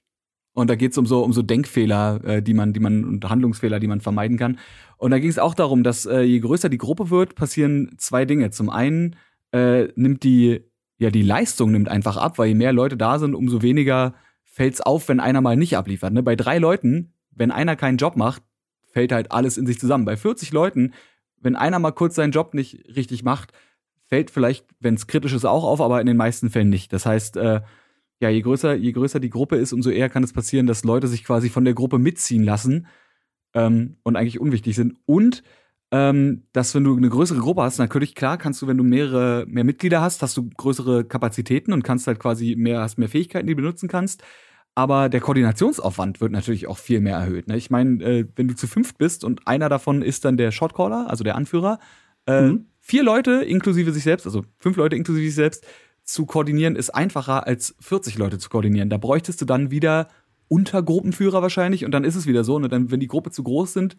[0.53, 3.29] Und da geht es um so um so Denkfehler, äh, die man, die man und
[3.29, 4.59] Handlungsfehler, die man vermeiden kann.
[4.97, 8.25] Und da ging es auch darum, dass äh, je größer die Gruppe wird, passieren zwei
[8.25, 8.51] Dinge.
[8.51, 9.15] Zum einen
[9.53, 10.65] äh, nimmt die
[10.99, 14.81] ja die Leistung nimmt einfach ab, weil je mehr Leute da sind, umso weniger fällt's
[14.81, 16.13] auf, wenn einer mal nicht abliefert.
[16.13, 16.25] Ne?
[16.25, 18.43] Bei drei Leuten, wenn einer keinen Job macht,
[18.91, 20.05] fällt halt alles in sich zusammen.
[20.05, 20.93] Bei 40 Leuten
[21.41, 23.53] wenn einer mal kurz seinen Job nicht richtig macht,
[24.07, 26.93] fällt vielleicht, wenn es kritisch ist, auch auf, aber in den meisten Fällen nicht.
[26.93, 27.61] Das heißt, äh,
[28.21, 31.07] ja, je größer, je größer die Gruppe ist, umso eher kann es passieren, dass Leute
[31.07, 32.87] sich quasi von der Gruppe mitziehen lassen
[33.55, 34.95] ähm, und eigentlich unwichtig sind.
[35.07, 35.43] Und
[35.91, 39.47] ähm, dass wenn du eine größere Gruppe hast, natürlich klar kannst du, wenn du mehrere
[39.47, 43.47] mehr Mitglieder hast, hast du größere Kapazitäten und kannst halt quasi mehr, hast mehr Fähigkeiten,
[43.47, 44.23] die du benutzen kannst
[44.79, 47.49] aber der Koordinationsaufwand wird natürlich auch viel mehr erhöht.
[47.49, 47.57] Ne?
[47.57, 51.11] Ich meine, äh, wenn du zu fünft bist und einer davon ist dann der Shotcaller,
[51.11, 51.81] also der Anführer,
[52.29, 52.67] äh, mhm.
[52.81, 55.67] vier Leute inklusive sich selbst, also fünf Leute inklusive sich selbst,
[56.05, 58.89] zu koordinieren ist einfacher als 40 Leute zu koordinieren.
[58.89, 60.07] Da bräuchtest du dann wieder
[60.47, 62.61] Untergruppenführer wahrscheinlich und dann ist es wieder so.
[62.61, 62.69] Ne?
[62.69, 63.97] Dann, wenn die Gruppe zu groß sind,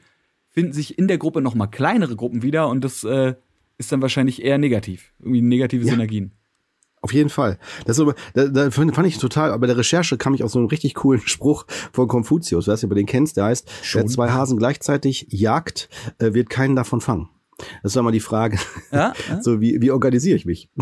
[0.48, 3.34] finden sich in der Gruppe noch mal kleinere Gruppen wieder und das äh,
[3.78, 5.12] ist dann wahrscheinlich eher negativ.
[5.20, 5.92] Irgendwie negative ja.
[5.92, 6.32] Synergien.
[7.02, 7.58] Auf jeden Fall.
[7.86, 10.68] Das aber, da, da fand ich total, bei der Recherche kam ich auf so einen
[10.68, 14.02] richtig coolen Spruch von Konfuzius, weißt du, du den kennst, der heißt, Schon?
[14.02, 17.30] wer zwei Hasen gleichzeitig jagt, äh, wird keinen davon fangen.
[17.84, 18.58] Das ist doch mal die Frage.
[18.92, 19.42] Ja, ja.
[19.42, 20.70] So, wie, wie organisiere ich mich?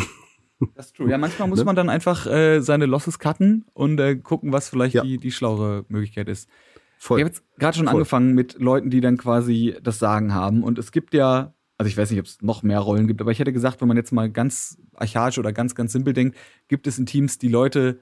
[0.73, 1.08] Das ist true.
[1.08, 1.65] Ja, manchmal muss ne?
[1.65, 5.03] man dann einfach äh, seine Losses cutten und äh, gucken, was vielleicht ja.
[5.03, 6.49] die, die schlauere Möglichkeit ist.
[6.97, 7.19] Voll.
[7.19, 7.93] Ich habe jetzt gerade schon Voll.
[7.93, 10.63] angefangen mit Leuten, die dann quasi das Sagen haben.
[10.63, 13.31] Und es gibt ja also ich weiß nicht, ob es noch mehr Rollen gibt, aber
[13.31, 16.35] ich hätte gesagt, wenn man jetzt mal ganz archaisch oder ganz, ganz simpel denkt,
[16.67, 17.99] gibt es in Teams die Leute,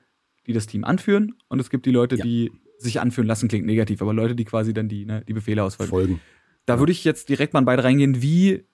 [0.48, 2.24] die das Team anführen und es gibt die Leute, ja.
[2.24, 5.64] die sich anführen lassen, klingt negativ, aber Leute, die quasi dann die, ne, die Befehle
[5.64, 5.90] ausfolgen.
[5.90, 6.22] Folgen.
[6.66, 8.22] Da würde ich jetzt direkt mal beide reingehen.
[8.22, 8.66] Wie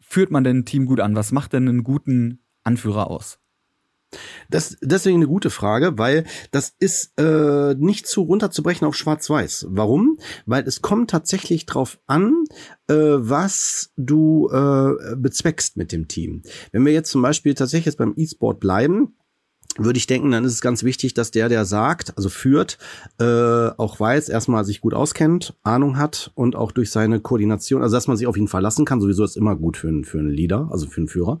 [0.00, 1.14] führt man denn ein Team gut an?
[1.14, 3.38] Was macht denn einen guten Anführer aus?
[4.50, 9.66] Das deswegen eine gute Frage, weil das ist äh, nicht zu runterzubrechen auf Schwarz-Weiß.
[9.70, 10.18] Warum?
[10.46, 12.44] Weil es kommt tatsächlich drauf an,
[12.88, 16.42] äh, was du äh, bezweckst mit dem Team.
[16.72, 19.14] Wenn wir jetzt zum Beispiel tatsächlich jetzt beim E-Sport bleiben,
[19.76, 22.78] würde ich denken, dann ist es ganz wichtig, dass der, der sagt, also führt,
[23.18, 27.96] äh, auch weiß, erstmal sich gut auskennt, Ahnung hat und auch durch seine Koordination, also
[27.96, 30.30] dass man sich auf ihn verlassen kann, sowieso ist immer gut für einen, für einen
[30.30, 31.40] Leader, also für einen Führer.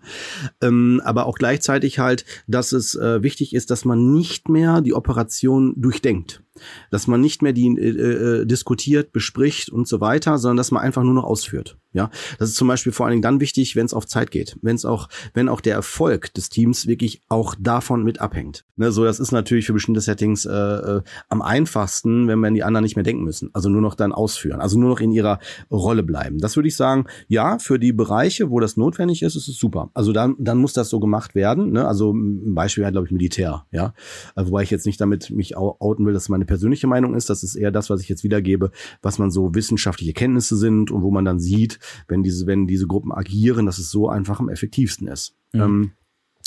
[0.62, 4.94] Ähm, aber auch gleichzeitig halt, dass es äh, wichtig ist, dass man nicht mehr die
[4.94, 6.43] Operation durchdenkt
[6.90, 10.82] dass man nicht mehr die äh, äh, diskutiert, bespricht und so weiter, sondern dass man
[10.82, 11.76] einfach nur noch ausführt.
[11.94, 14.58] Ja, das ist zum Beispiel vor allen Dingen dann wichtig, wenn es auf Zeit geht,
[14.62, 18.64] wenn es auch, wenn auch der Erfolg des Teams wirklich auch davon mit abhängt.
[18.74, 22.64] Ne, so, das ist natürlich für bestimmte Settings äh, äh, am einfachsten, wenn man die
[22.64, 25.38] anderen nicht mehr denken müssen, also nur noch dann ausführen, also nur noch in ihrer
[25.70, 26.38] Rolle bleiben.
[26.38, 29.90] Das würde ich sagen, ja, für die Bereiche, wo das notwendig ist, ist es super.
[29.94, 31.70] Also dann, dann muss das so gemacht werden.
[31.70, 31.86] Ne?
[31.86, 33.66] Also ein Beispiel wäre, glaube ich, Militär.
[33.70, 33.94] Ja,
[34.34, 37.30] also, wobei ich jetzt nicht damit mich outen will, dass meine persönliche Meinung ist.
[37.30, 38.70] Das ist eher das, was ich jetzt wiedergebe,
[39.02, 41.78] was man so wissenschaftliche Kenntnisse sind und wo man dann sieht,
[42.08, 45.34] wenn diese, wenn diese Gruppen agieren, dass es so einfach am effektivsten ist.
[45.52, 45.60] Mhm.
[45.60, 45.92] Ähm,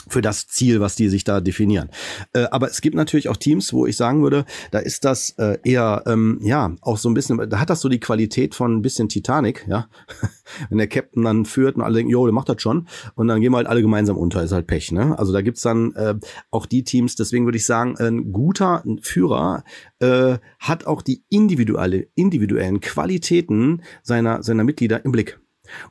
[0.09, 1.89] für das Ziel, was die sich da definieren.
[2.33, 5.57] Äh, aber es gibt natürlich auch Teams, wo ich sagen würde, da ist das äh,
[5.63, 8.81] eher, ähm, ja, auch so ein bisschen, da hat das so die Qualität von ein
[8.81, 9.89] bisschen Titanic, ja.
[10.69, 12.87] Wenn der Captain dann führt und alle denken, jo, der macht das schon.
[13.15, 15.17] Und dann gehen wir halt alle gemeinsam unter, ist halt Pech, ne?
[15.17, 16.15] Also da gibt's dann äh,
[16.51, 19.63] auch die Teams, deswegen würde ich sagen, ein guter Führer
[19.99, 25.39] äh, hat auch die individuelle, individuellen Qualitäten seiner, seiner Mitglieder im Blick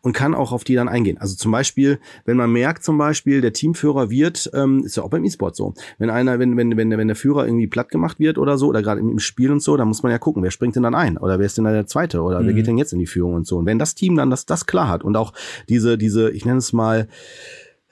[0.02, 1.18] und kann auch auf die dann eingehen.
[1.18, 5.10] Also zum Beispiel, wenn man merkt, zum Beispiel, der Teamführer wird, ähm, ist ja auch
[5.10, 8.38] beim E-Sport so, wenn einer, wenn, wenn, wenn, wenn der Führer irgendwie platt gemacht wird
[8.38, 10.76] oder so, oder gerade im Spiel und so, dann muss man ja gucken, wer springt
[10.76, 11.18] denn dann ein?
[11.18, 12.22] Oder wer ist denn da der Zweite?
[12.22, 12.46] Oder mhm.
[12.46, 13.58] wer geht denn jetzt in die Führung und so?
[13.58, 15.32] Und wenn das Team dann das, das klar hat und auch
[15.68, 17.08] diese, diese, ich nenne es mal,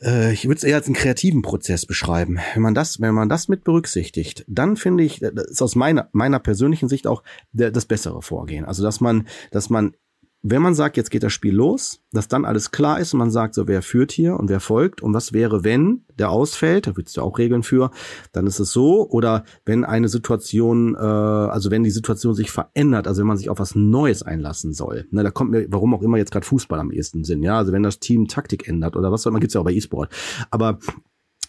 [0.05, 2.39] äh, ich würde es eher als einen kreativen Prozess beschreiben.
[2.55, 6.09] Wenn man das, wenn man das mit berücksichtigt, dann finde ich, das ist aus meiner
[6.13, 8.65] meiner persönlichen Sicht auch der, das bessere Vorgehen.
[8.65, 9.95] Also dass man, dass man
[10.47, 13.31] wenn man sagt, jetzt geht das Spiel los, dass dann alles klar ist und man
[13.31, 16.97] sagt, so wer führt hier und wer folgt und was wäre, wenn der ausfällt, da
[16.99, 17.91] wird es ja auch Regeln für,
[18.33, 19.09] dann ist es so.
[19.09, 23.49] Oder wenn eine Situation, äh, also wenn die Situation sich verändert, also wenn man sich
[23.49, 26.79] auf was Neues einlassen soll, ne, da kommt mir, warum auch immer jetzt gerade Fußball
[26.79, 29.55] am ehesten Sinn, ja, also wenn das Team Taktik ändert oder was soll man, gibt's
[29.55, 30.13] ja auch bei E-Sport.
[30.51, 30.79] Aber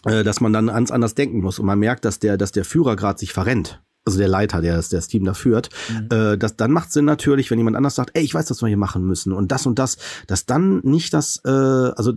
[0.06, 2.64] äh, dass man dann ganz anders denken muss und man merkt, dass der, dass der
[2.64, 6.16] Führer gerade sich verrennt also der Leiter, der das, der das Team da führt, mhm.
[6.16, 8.68] äh, das, dann macht Sinn natürlich, wenn jemand anders sagt, ey, ich weiß, was wir
[8.68, 12.14] hier machen müssen und das und das, dass dann nicht das, äh, also,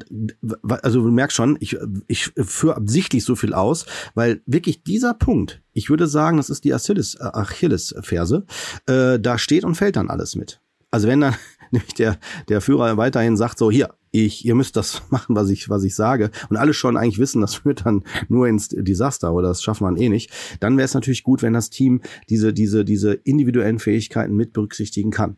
[0.69, 5.61] also du merkst schon, ich, ich führe absichtlich so viel aus, weil wirklich dieser Punkt,
[5.73, 8.45] ich würde sagen, das ist die Achilles, äh, Achilles-Ferse,
[8.85, 10.61] äh, da steht und fällt dann alles mit.
[10.91, 11.35] Also wenn dann
[11.71, 12.17] nämlich der,
[12.49, 15.95] der Führer weiterhin sagt, so hier, ich, ihr müsst das machen, was ich, was ich
[15.95, 19.87] sage, und alle schon eigentlich wissen, das führt dann nur ins Desaster oder das schaffen
[19.89, 23.79] wir eh nicht, dann wäre es natürlich gut, wenn das Team diese, diese, diese individuellen
[23.79, 25.37] Fähigkeiten mit berücksichtigen kann.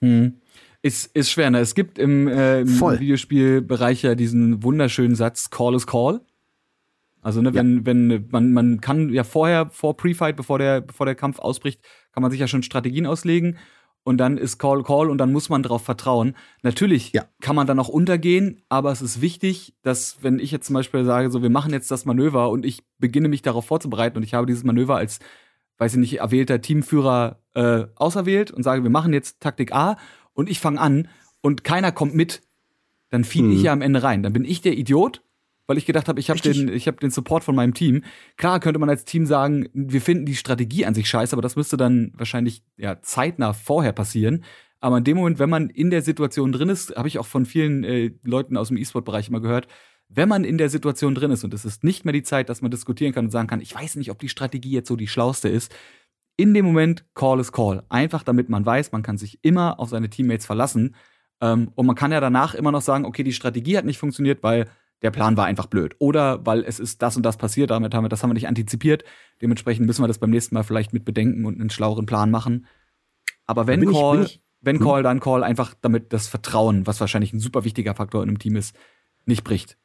[0.00, 0.34] Hm.
[0.80, 1.58] Ist, ist schwer, ne?
[1.58, 6.20] Es gibt im, äh, im Videospielbereich ja diesen wunderschönen Satz, Call is Call.
[7.20, 7.86] Also, ne, wenn, ja.
[7.86, 11.80] wenn, man, man kann ja vorher, vor Pre-Fight, bevor der, bevor der Kampf ausbricht,
[12.12, 13.58] kann man sich ja schon Strategien auslegen
[14.08, 16.34] und dann ist Call Call und dann muss man darauf vertrauen.
[16.62, 17.26] Natürlich ja.
[17.42, 21.04] kann man dann auch untergehen, aber es ist wichtig, dass wenn ich jetzt zum Beispiel
[21.04, 24.32] sage, so wir machen jetzt das Manöver und ich beginne mich darauf vorzubereiten und ich
[24.32, 25.18] habe dieses Manöver als,
[25.76, 29.98] weiß ich nicht, erwählter Teamführer äh, auserwählt und sage, wir machen jetzt Taktik A
[30.32, 31.08] und ich fange an
[31.42, 32.40] und keiner kommt mit,
[33.10, 33.52] dann fiel mhm.
[33.52, 34.22] ich ja am Ende rein.
[34.22, 35.22] Dann bin ich der Idiot
[35.68, 38.02] weil ich gedacht habe, ich habe den, ich habe den Support von meinem Team.
[38.36, 41.56] Klar könnte man als Team sagen, wir finden die Strategie an sich scheiße, aber das
[41.56, 44.44] müsste dann wahrscheinlich ja zeitnah vorher passieren.
[44.80, 47.44] Aber in dem Moment, wenn man in der Situation drin ist, habe ich auch von
[47.44, 49.68] vielen äh, Leuten aus dem E-Sport-Bereich immer gehört,
[50.08, 52.62] wenn man in der Situation drin ist und es ist nicht mehr die Zeit, dass
[52.62, 55.08] man diskutieren kann und sagen kann, ich weiß nicht, ob die Strategie jetzt so die
[55.08, 55.74] schlauste ist,
[56.38, 57.82] in dem Moment Call is Call.
[57.90, 60.94] Einfach damit man weiß, man kann sich immer auf seine Teammates verlassen.
[61.42, 64.42] Ähm, und man kann ja danach immer noch sagen, okay, die Strategie hat nicht funktioniert,
[64.42, 64.66] weil
[65.02, 65.94] der Plan war einfach blöd.
[65.98, 68.48] Oder weil es ist das und das passiert, damit haben wir, das haben wir nicht
[68.48, 69.04] antizipiert.
[69.40, 72.66] Dementsprechend müssen wir das beim nächsten Mal vielleicht mit bedenken und einen schlaueren Plan machen.
[73.46, 74.84] Aber wenn bin Call, ich, ich, wenn hm?
[74.84, 78.38] Call, dann Call, einfach damit das Vertrauen, was wahrscheinlich ein super wichtiger Faktor in einem
[78.38, 78.74] Team ist,
[79.24, 79.78] nicht bricht.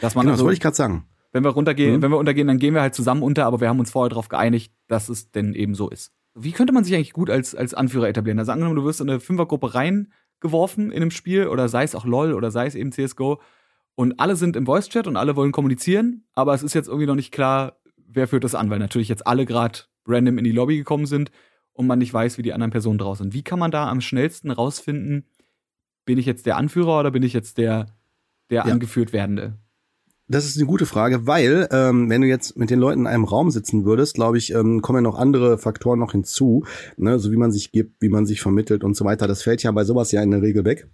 [0.00, 1.06] Dass man genau, also, das wollte ich gerade sagen.
[1.32, 2.02] Wenn wir runtergehen, mhm.
[2.02, 4.28] wenn wir untergehen, dann gehen wir halt zusammen unter, aber wir haben uns vorher darauf
[4.28, 6.12] geeinigt, dass es denn eben so ist.
[6.34, 8.38] Wie könnte man sich eigentlich gut als, als Anführer etablieren?
[8.38, 12.04] Also angenommen, du wirst in eine Fünfergruppe reingeworfen in einem Spiel oder sei es auch
[12.04, 13.40] LOL oder sei es eben CSGO
[13.98, 17.16] und alle sind im Voice-Chat und alle wollen kommunizieren, aber es ist jetzt irgendwie noch
[17.16, 20.76] nicht klar, wer führt das an, weil natürlich jetzt alle gerade random in die Lobby
[20.76, 21.32] gekommen sind
[21.72, 23.34] und man nicht weiß, wie die anderen Personen draußen sind.
[23.34, 25.24] Wie kann man da am schnellsten rausfinden,
[26.04, 27.86] bin ich jetzt der Anführer oder bin ich jetzt der,
[28.50, 28.72] der ja.
[28.72, 29.58] angeführt werdende?
[30.28, 33.24] Das ist eine gute Frage, weil ähm, wenn du jetzt mit den Leuten in einem
[33.24, 36.64] Raum sitzen würdest, glaube ich, ähm, kommen ja noch andere Faktoren noch hinzu,
[36.98, 37.18] ne?
[37.18, 39.26] so wie man sich gibt, wie man sich vermittelt und so weiter.
[39.26, 40.88] Das fällt ja bei sowas ja in der Regel weg.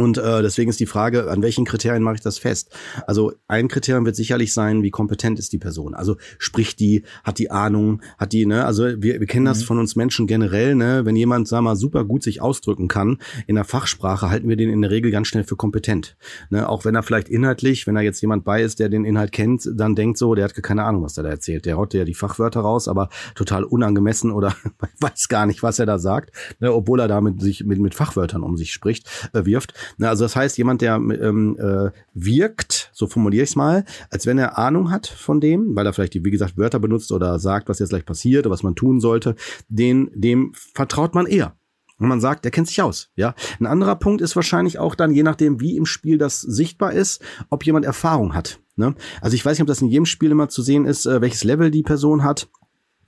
[0.00, 2.70] Und äh, deswegen ist die Frage, an welchen Kriterien mache ich das fest?
[3.06, 5.94] Also ein Kriterium wird sicherlich sein, wie kompetent ist die Person.
[5.94, 9.64] Also spricht die, hat die Ahnung, hat die, ne, also wir, wir kennen das mhm.
[9.64, 13.56] von uns Menschen generell, ne, wenn jemand, sag mal, super gut sich ausdrücken kann in
[13.56, 16.16] der Fachsprache, halten wir den in der Regel ganz schnell für kompetent.
[16.48, 19.32] Ne, auch wenn er vielleicht inhaltlich, wenn da jetzt jemand bei ist, der den Inhalt
[19.32, 21.66] kennt, dann denkt so, der hat keine Ahnung, was der da erzählt.
[21.66, 24.54] Der haut ja die Fachwörter raus, aber total unangemessen oder
[25.00, 28.42] weiß gar nicht, was er da sagt, ne, obwohl er damit sich mit, mit Fachwörtern
[28.42, 29.74] um sich spricht, äh, wirft.
[29.98, 34.26] Ne, also das heißt, jemand, der ähm, äh, wirkt, so formuliere ich es mal, als
[34.26, 37.68] wenn er Ahnung hat von dem, weil er vielleicht, wie gesagt, Wörter benutzt oder sagt,
[37.68, 39.34] was jetzt gleich passiert oder was man tun sollte,
[39.68, 41.56] den, dem vertraut man eher.
[41.98, 43.34] Und man sagt, der kennt sich aus, ja.
[43.60, 47.22] Ein anderer Punkt ist wahrscheinlich auch dann, je nachdem, wie im Spiel das sichtbar ist,
[47.50, 48.58] ob jemand Erfahrung hat.
[48.76, 48.94] Ne?
[49.20, 51.44] Also ich weiß nicht, ob das in jedem Spiel immer zu sehen ist, äh, welches
[51.44, 52.48] Level die Person hat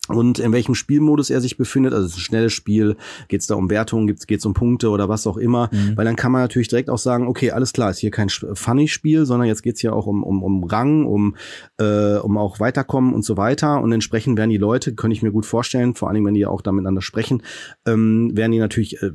[0.09, 1.93] und in welchem Spielmodus er sich befindet.
[1.93, 2.97] Also es ist ein schnelles Spiel,
[3.29, 5.71] geht es da um Wertungen, geht es um Punkte oder was auch immer.
[5.71, 5.97] Mhm.
[5.97, 9.27] Weil dann kann man natürlich direkt auch sagen, okay, alles klar, ist hier kein Funny-Spiel,
[9.27, 11.37] sondern jetzt geht es hier auch um, um, um Rang, um,
[11.79, 13.81] äh, um auch Weiterkommen und so weiter.
[13.81, 16.63] Und entsprechend werden die Leute, könnte ich mir gut vorstellen, vor allem wenn die auch
[16.63, 17.43] da miteinander sprechen,
[17.87, 19.13] ähm, werden die natürlich äh,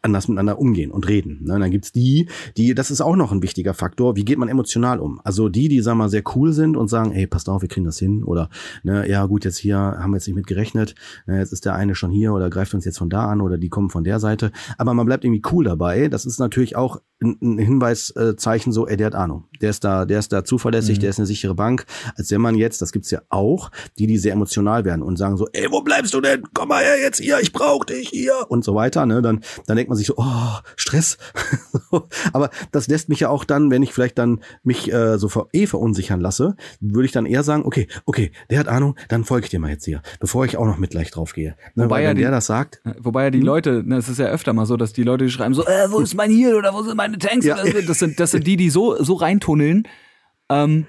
[0.00, 1.40] anders miteinander umgehen und reden.
[1.44, 1.54] Ne?
[1.54, 4.48] Und dann gibt's die, die, das ist auch noch ein wichtiger Faktor, wie geht man
[4.48, 5.20] emotional um?
[5.24, 7.68] Also die, die, sagen wir mal, sehr cool sind und sagen, hey, passt auf, wir
[7.68, 8.24] kriegen das hin.
[8.24, 8.48] Oder,
[8.82, 10.94] ne, ja gut, jetzt hier haben wir jetzt nicht mit gerechnet.
[11.26, 13.68] Jetzt ist der eine schon hier oder greift uns jetzt von da an oder die
[13.68, 14.52] kommen von der Seite.
[14.78, 16.08] Aber man bleibt irgendwie cool dabei.
[16.08, 19.44] Das ist natürlich auch ein Hinweiszeichen so, ey, der hat Ahnung.
[19.60, 21.00] Der ist da, der ist da zuverlässig, mhm.
[21.02, 21.86] der ist eine sichere Bank.
[22.16, 25.36] Als wenn man jetzt, das gibt's ja auch, die, die sehr emotional werden und sagen
[25.36, 26.42] so, ey, wo bleibst du denn?
[26.54, 29.06] Komm mal her jetzt hier, ich brauch dich hier und so weiter.
[29.06, 29.22] Ne?
[29.22, 31.18] Dann, dann denkt man sich so, oh, Stress.
[32.32, 35.66] Aber das lässt mich ja auch dann, wenn ich vielleicht dann mich äh, so eh
[35.66, 39.50] verunsichern lasse, würde ich dann eher sagen, okay, okay, der hat Ahnung, dann folge ich
[39.50, 41.56] dir mal jetzt hier, bevor ich auch noch mit gleich drauf gehe.
[41.74, 41.84] Ne?
[41.84, 42.80] Wobei Weil, ja die, der das sagt.
[42.98, 43.46] Wobei ja die hm?
[43.46, 46.00] Leute, ne, es ist ja öfter mal so, dass die Leute schreiben so, äh, wo
[46.00, 47.46] ist mein Heal oder wo sind meine Tanks?
[47.46, 47.62] Ja.
[47.62, 49.88] Das sind, das sind die, die so, so reintunneln.
[50.48, 50.86] Ähm,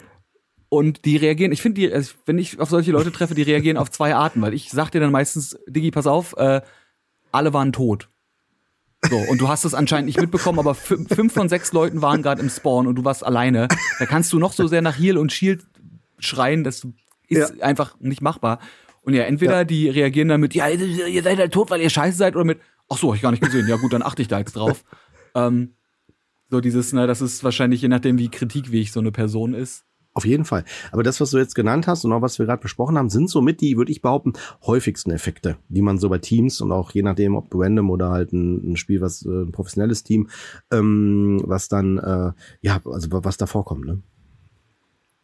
[0.70, 3.78] und die reagieren, ich finde, die, also wenn ich auf solche Leute treffe, die reagieren
[3.78, 6.62] auf zwei Arten, weil ich sag dir dann meistens, Digi, pass auf, äh,
[7.32, 8.10] alle waren tot.
[9.08, 12.42] So, und du hast es anscheinend nicht mitbekommen, aber fünf von sechs Leuten waren gerade
[12.42, 13.68] im Spawn und du warst alleine.
[14.00, 15.64] Da kannst du noch so sehr nach Heal und Shield
[16.20, 16.88] schreien, das
[17.28, 17.64] ist ja.
[17.64, 18.60] einfach nicht machbar.
[19.02, 19.64] Und ja, entweder ja.
[19.66, 22.98] die reagieren damit, ja, ihr seid halt tot, weil ihr scheiße seid, oder mit, ach
[22.98, 23.68] so, hab ich gar nicht gesehen.
[23.68, 24.84] Ja gut, dann achte ich da jetzt drauf.
[25.36, 25.74] ähm,
[26.54, 29.86] so dieses, ne, das ist wahrscheinlich je nachdem, wie kritikfähig so eine Person ist.
[30.13, 30.63] Auf jeden Fall.
[30.92, 33.32] Aber das, was du jetzt genannt hast und auch was wir gerade besprochen haben, sind
[33.32, 37.02] somit die, würde ich behaupten, häufigsten Effekte, die man so bei Teams und auch je
[37.02, 40.30] nachdem, ob random oder halt ein, ein Spiel, was äh, ein professionelles Team,
[40.72, 44.04] ähm, was dann, äh, ja, also was da vorkommt, ne?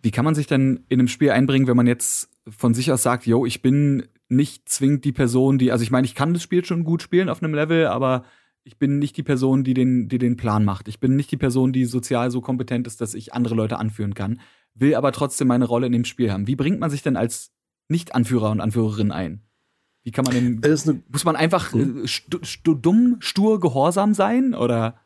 [0.02, 3.04] Wie kann man sich denn in einem Spiel einbringen, wenn man jetzt von sich aus
[3.04, 6.42] sagt, yo, ich bin nicht zwingend die Person, die, also ich meine, ich kann das
[6.42, 8.24] Spiel schon gut spielen auf einem Level, aber
[8.70, 10.88] ich bin nicht die Person, die den, die den Plan macht.
[10.88, 14.14] Ich bin nicht die Person, die sozial so kompetent ist, dass ich andere Leute anführen
[14.14, 14.40] kann,
[14.76, 16.46] will aber trotzdem meine Rolle in dem Spiel haben.
[16.46, 17.52] Wie bringt man sich denn als
[17.88, 19.42] Nicht-Anführer und Anführerin ein?
[20.04, 22.06] Wie kann man denn, muss man einfach hm?
[22.06, 25.00] st st dumm, stur, gehorsam sein oder?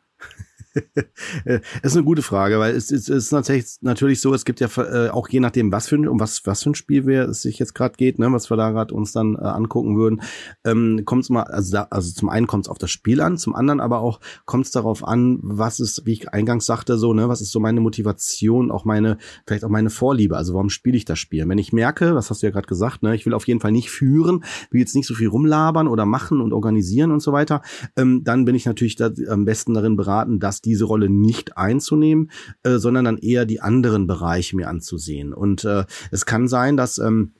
[1.44, 4.68] Das ist eine gute Frage, weil es, es ist natürlich, natürlich so, es gibt ja
[4.76, 7.42] äh, auch je nachdem, was für ein, um was, was für ein Spiel wir, es
[7.42, 10.22] sich jetzt gerade geht, ne, was wir da gerade uns dann äh, angucken würden,
[10.64, 13.38] ähm, kommt es mal, also, da, also zum einen kommt es auf das Spiel an,
[13.38, 17.14] zum anderen aber auch kommt es darauf an, was ist, wie ich eingangs sagte, so,
[17.14, 20.96] ne, was ist so meine Motivation, auch meine, vielleicht auch meine Vorliebe, also warum spiele
[20.96, 21.48] ich das Spiel?
[21.48, 23.72] Wenn ich merke, was hast du ja gerade gesagt, ne, ich will auf jeden Fall
[23.72, 27.62] nicht führen, will jetzt nicht so viel rumlabern oder machen und organisieren und so weiter,
[27.96, 32.30] ähm, dann bin ich natürlich da am besten darin beraten, dass diese Rolle nicht einzunehmen,
[32.62, 35.32] äh, sondern dann eher die anderen Bereiche mir anzusehen.
[35.32, 37.32] Und äh, es kann sein, dass ähm,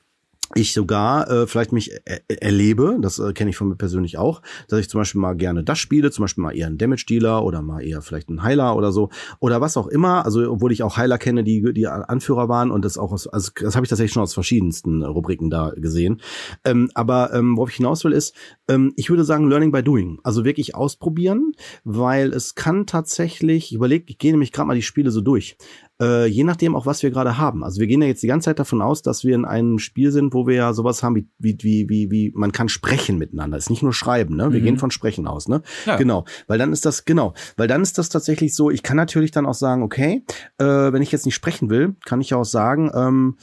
[0.54, 4.42] ich sogar äh, vielleicht mich er erlebe, das äh, kenne ich von mir persönlich auch,
[4.68, 7.62] dass ich zum Beispiel mal gerne das spiele, zum Beispiel mal eher einen Damage-Dealer oder
[7.62, 9.08] mal eher vielleicht einen Heiler oder so
[9.40, 12.84] oder was auch immer, also obwohl ich auch Heiler kenne, die die Anführer waren und
[12.84, 16.20] das auch aus, also das habe ich tatsächlich schon aus verschiedensten Rubriken da gesehen.
[16.64, 18.34] Ähm, aber ähm, worauf ich hinaus will ist,
[18.68, 21.52] ähm, ich würde sagen Learning by Doing, also wirklich ausprobieren,
[21.84, 25.56] weil es kann tatsächlich, ich überlege, ich gehe nämlich gerade mal die Spiele so durch
[26.00, 27.62] äh, je nachdem auch, was wir gerade haben.
[27.62, 30.10] Also wir gehen ja jetzt die ganze Zeit davon aus, dass wir in einem Spiel
[30.10, 33.56] sind, wo wir ja sowas haben wie, wie, wie, wie, wie man kann sprechen miteinander.
[33.56, 34.52] ist nicht nur schreiben, ne?
[34.52, 34.64] Wir mhm.
[34.64, 35.62] gehen von Sprechen aus, ne?
[35.86, 35.96] Ja.
[35.96, 36.24] Genau.
[36.46, 39.46] Weil dann ist das, genau, weil dann ist das tatsächlich so, ich kann natürlich dann
[39.46, 40.24] auch sagen, okay,
[40.58, 43.36] äh, wenn ich jetzt nicht sprechen will, kann ich auch sagen, ähm,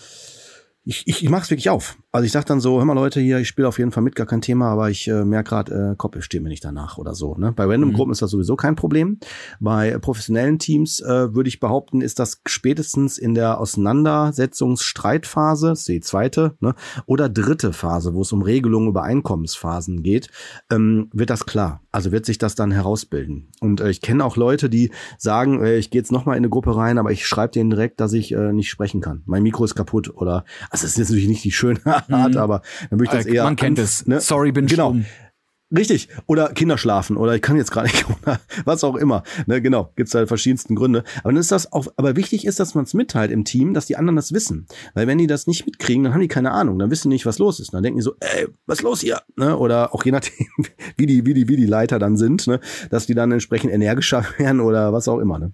[0.83, 1.97] ich, ich, ich mache es wirklich auf.
[2.13, 4.15] Also ich sag dann so, hör mal Leute hier, ich spiele auf jeden Fall mit,
[4.15, 7.15] gar kein Thema, aber ich äh, merke gerade, äh, Kopf steht mir nicht danach oder
[7.15, 7.35] so.
[7.35, 7.53] Ne?
[7.53, 8.11] Bei Random-Gruppen mhm.
[8.11, 9.17] ist das sowieso kein Problem.
[9.61, 15.87] Bei professionellen Teams äh, würde ich behaupten, ist das spätestens in der Auseinandersetzungsstreitphase, das ist
[15.87, 16.75] die zweite, ne?
[17.05, 20.29] oder dritte Phase, wo es um Regelungen über Einkommensphasen geht,
[20.69, 21.79] ähm, wird das klar.
[21.93, 23.47] Also wird sich das dann herausbilden.
[23.61, 26.49] Und äh, ich kenne auch Leute, die sagen, äh, ich gehe jetzt nochmal in eine
[26.49, 29.23] Gruppe rein, aber ich schreibe denen direkt, dass ich äh, nicht sprechen kann.
[29.25, 32.37] Mein Mikro ist kaputt oder, also es ist natürlich nicht die schöne Art, mhm.
[32.37, 33.43] aber dann würde ich das eher.
[33.43, 34.05] Man kennt es.
[34.07, 34.19] Ne?
[34.19, 34.89] Sorry, bin genau.
[34.89, 35.05] stumm.
[35.75, 36.09] Richtig.
[36.27, 39.23] Oder Kinder schlafen oder ich kann jetzt gerade nicht oder was auch immer.
[39.47, 39.91] Ne, genau.
[39.95, 41.03] Gibt's da verschiedensten Gründe.
[41.19, 43.85] Aber dann ist das auch, aber wichtig ist, dass man es mitteilt im Team, dass
[43.85, 44.67] die anderen das wissen.
[44.93, 46.77] Weil wenn die das nicht mitkriegen, dann haben die keine Ahnung.
[46.77, 47.73] Dann wissen die nicht, was los ist.
[47.73, 49.21] Dann denken die so, ey, was ist los hier?
[49.37, 49.57] Ne?
[49.57, 50.47] Oder auch je nachdem,
[50.97, 52.59] wie die, wie die, wie die Leiter dann sind, ne?
[52.89, 55.39] dass die dann entsprechend energischer werden oder was auch immer.
[55.39, 55.53] Ne?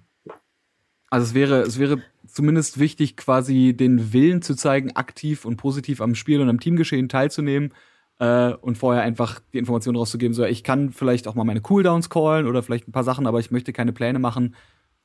[1.10, 2.01] Also es wäre, es wäre
[2.38, 7.10] zumindest wichtig, quasi den Willen zu zeigen, aktiv und positiv am Spiel und am Teamgeschehen
[7.10, 7.73] teilzunehmen
[8.19, 12.12] äh, und vorher einfach die Information rauszugeben, so ich kann vielleicht auch mal meine Cooldowns
[12.12, 14.54] callen oder vielleicht ein paar Sachen, aber ich möchte keine Pläne machen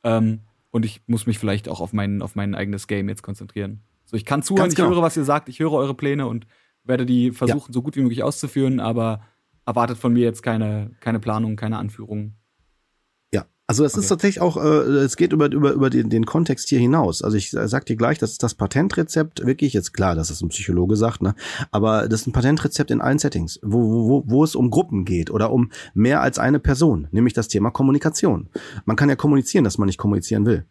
[0.05, 0.41] ähm,
[0.73, 3.81] und ich muss mich vielleicht auch auf mein, auf mein eigenes Game jetzt konzentrieren.
[4.05, 4.91] So, ich kann zuhören, genau.
[4.91, 6.47] ich höre, was ihr sagt, ich höre eure Pläne und
[6.85, 7.73] werde die versuchen, ja.
[7.73, 9.23] so gut wie möglich auszuführen, aber
[9.65, 12.35] erwartet von mir jetzt keine, keine Planung, keine Anführung.
[13.73, 14.01] Also es okay.
[14.03, 17.23] ist tatsächlich auch, äh, es geht über, über, über den, den Kontext hier hinaus.
[17.23, 20.51] Also ich sag dir gleich, das ist das Patentrezept, wirklich jetzt klar, dass es ein
[20.51, 21.35] Psychologe sagt, ne?
[21.71, 25.31] Aber das ist ein Patentrezept in allen Settings, wo, wo, wo es um Gruppen geht
[25.31, 28.51] oder um mehr als eine Person, nämlich das Thema Kommunikation.
[28.85, 30.67] Man kann ja kommunizieren, dass man nicht kommunizieren will.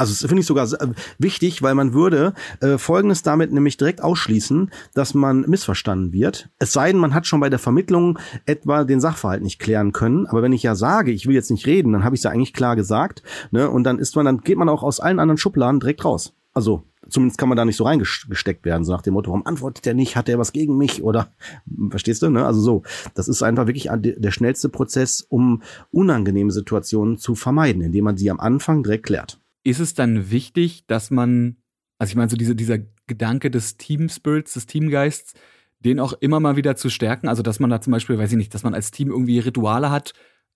[0.00, 4.02] Also das finde ich sogar äh, wichtig, weil man würde äh, Folgendes damit nämlich direkt
[4.02, 6.48] ausschließen, dass man missverstanden wird.
[6.58, 10.26] Es sei denn, man hat schon bei der Vermittlung etwa den Sachverhalt nicht klären können.
[10.26, 12.30] Aber wenn ich ja sage, ich will jetzt nicht reden, dann habe ich es ja
[12.30, 13.22] eigentlich klar gesagt.
[13.50, 13.68] Ne?
[13.68, 16.32] Und dann ist man, dann geht man auch aus allen anderen Schubladen direkt raus.
[16.54, 19.84] Also zumindest kann man da nicht so reingesteckt werden, so nach dem Motto, warum antwortet
[19.84, 21.28] der nicht, hat der was gegen mich oder
[21.90, 22.46] verstehst du, ne?
[22.46, 22.82] Also so,
[23.14, 28.30] das ist einfach wirklich der schnellste Prozess, um unangenehme Situationen zu vermeiden, indem man sie
[28.30, 31.56] am Anfang direkt klärt ist es dann wichtig, dass man,
[31.98, 35.34] also ich meine, so diese, dieser Gedanke des Team Spirits, des Teamgeists,
[35.80, 38.38] den auch immer mal wieder zu stärken, also dass man da zum Beispiel, weiß ich
[38.38, 40.12] nicht, dass man als Team irgendwie Rituale hat,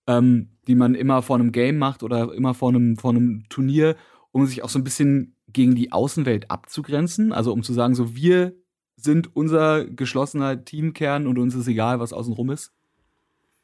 [0.07, 3.95] ähm, die man immer vor einem Game macht oder immer vor einem, vor einem Turnier,
[4.31, 8.15] um sich auch so ein bisschen gegen die Außenwelt abzugrenzen, also um zu sagen, so
[8.15, 8.55] wir
[8.95, 12.74] sind unser geschlossener Teamkern und uns ist egal, was außenrum ist.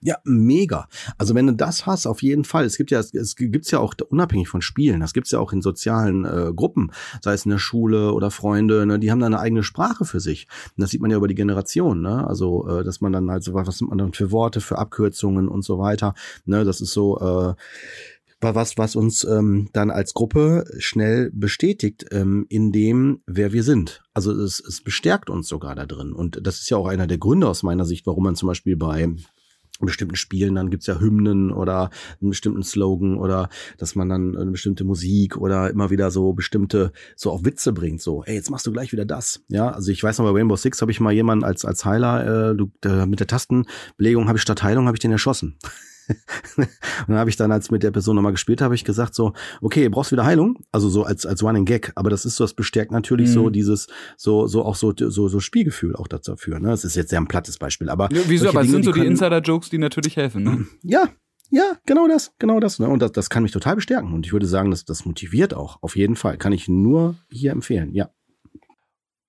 [0.03, 0.87] Ja, mega.
[1.19, 2.65] Also wenn du das hast, auf jeden Fall.
[2.65, 4.99] Es gibt ja, es gibt's ja auch unabhängig von Spielen.
[4.99, 8.85] Das gibt's ja auch in sozialen äh, Gruppen, sei es in der Schule oder Freunde.
[8.87, 10.47] Ne, die haben da eine eigene Sprache für sich.
[10.75, 12.01] Und das sieht man ja über die Generation.
[12.01, 12.27] Ne?
[12.27, 15.47] Also äh, dass man dann halt so was sind man dann für Worte, für Abkürzungen
[15.47, 16.15] und so weiter.
[16.45, 17.19] Ne, das ist so.
[17.19, 17.53] Äh,
[18.41, 24.01] was, was uns ähm, dann als Gruppe schnell bestätigt, ähm, in dem, wer wir sind.
[24.13, 26.11] Also es, es bestärkt uns sogar da drin.
[26.11, 28.75] Und das ist ja auch einer der Gründe aus meiner Sicht, warum man zum Beispiel
[28.75, 29.13] bei
[29.85, 31.89] bestimmten Spielen, dann gibt's ja Hymnen oder
[32.21, 36.91] einen bestimmten Slogan oder dass man dann eine bestimmte Musik oder immer wieder so bestimmte,
[37.15, 39.43] so auf Witze bringt, so, ey, jetzt machst du gleich wieder das.
[39.49, 42.51] Ja, also ich weiß noch, bei Rainbow Six habe ich mal jemanden als, als Heiler,
[42.51, 45.57] äh, du, äh, mit der Tastenbelegung habe ich statt Heilung, habe ich den erschossen.
[46.57, 46.67] Und
[47.07, 49.89] dann habe ich dann, als mit der Person nochmal gespielt habe, ich gesagt so, okay,
[49.89, 52.91] brauchst wieder Heilung, also so als als Running Gag, aber das ist so, das bestärkt
[52.91, 53.33] natürlich mhm.
[53.33, 56.59] so dieses so so auch so so so Spielgefühl auch dafür.
[56.59, 58.49] Ne, das ist jetzt sehr ein plattes Beispiel, aber ja, wieso?
[58.49, 60.43] Aber es sind so die Insider-Jokes, die natürlich helfen.
[60.43, 60.65] Ne?
[60.83, 61.09] Ja,
[61.51, 62.79] ja, genau das, genau das.
[62.79, 62.87] Ne?
[62.87, 64.13] Und das, das kann mich total bestärken.
[64.13, 66.37] Und ich würde sagen, das, das motiviert auch, auf jeden Fall.
[66.37, 68.09] Kann ich nur hier empfehlen, ja.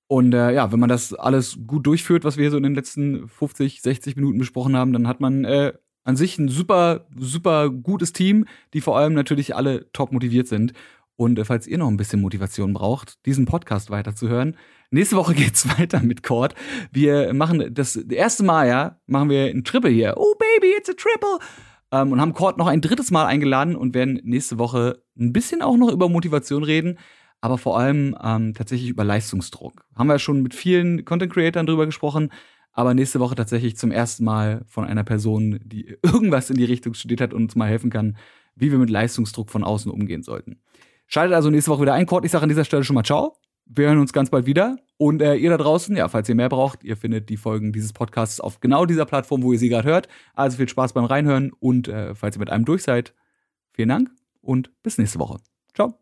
[0.07, 2.75] Und äh, ja, wenn man das alles gut durchführt, was wir hier so in den
[2.75, 5.73] letzten 50, 60 Minuten besprochen haben, dann hat man äh,
[6.05, 10.73] an sich ein super, super gutes Team, die vor allem natürlich alle top motiviert sind.
[11.17, 14.57] Und äh, falls ihr noch ein bisschen Motivation braucht, diesen Podcast weiterzuhören,
[14.91, 16.55] nächste Woche geht's weiter mit Cord.
[16.91, 20.15] Wir machen das erste Mal, ja, machen wir ein Triple hier.
[20.17, 21.39] Oh Baby, it's a Triple.
[21.93, 25.63] Ähm, und haben Cord noch ein drittes Mal eingeladen und werden nächste Woche ein bisschen
[25.63, 26.99] auch noch über Motivation reden.
[27.43, 29.85] aber vor allem ähm, tatsächlich über Leistungsdruck.
[29.97, 32.31] Haben wir schon mit vielen Content-Creatern drüber gesprochen,
[32.73, 36.95] aber nächste Woche tatsächlich zum ersten Mal von einer Person, die irgendwas in die Richtung
[36.95, 38.17] studiert hat und uns mal helfen kann,
[38.55, 40.61] wie wir mit Leistungsdruck von außen umgehen sollten.
[41.07, 42.07] Schaltet also nächste Woche wieder ein.
[42.07, 43.37] Kurt, ich sage an dieser Stelle schon mal Ciao.
[43.67, 44.77] Wir hören uns ganz bald wieder.
[44.97, 47.93] Und äh, ihr da draußen, ja, falls ihr mehr braucht, ihr findet die Folgen dieses
[47.93, 50.09] Podcasts auf genau dieser Plattform, wo ihr sie gerade hört.
[50.35, 53.15] Also viel Spaß beim Reinhören und äh, falls ihr mit einem durch seid,
[53.73, 54.11] vielen Dank
[54.41, 55.39] und bis nächste Woche.
[55.75, 56.02] Ciao.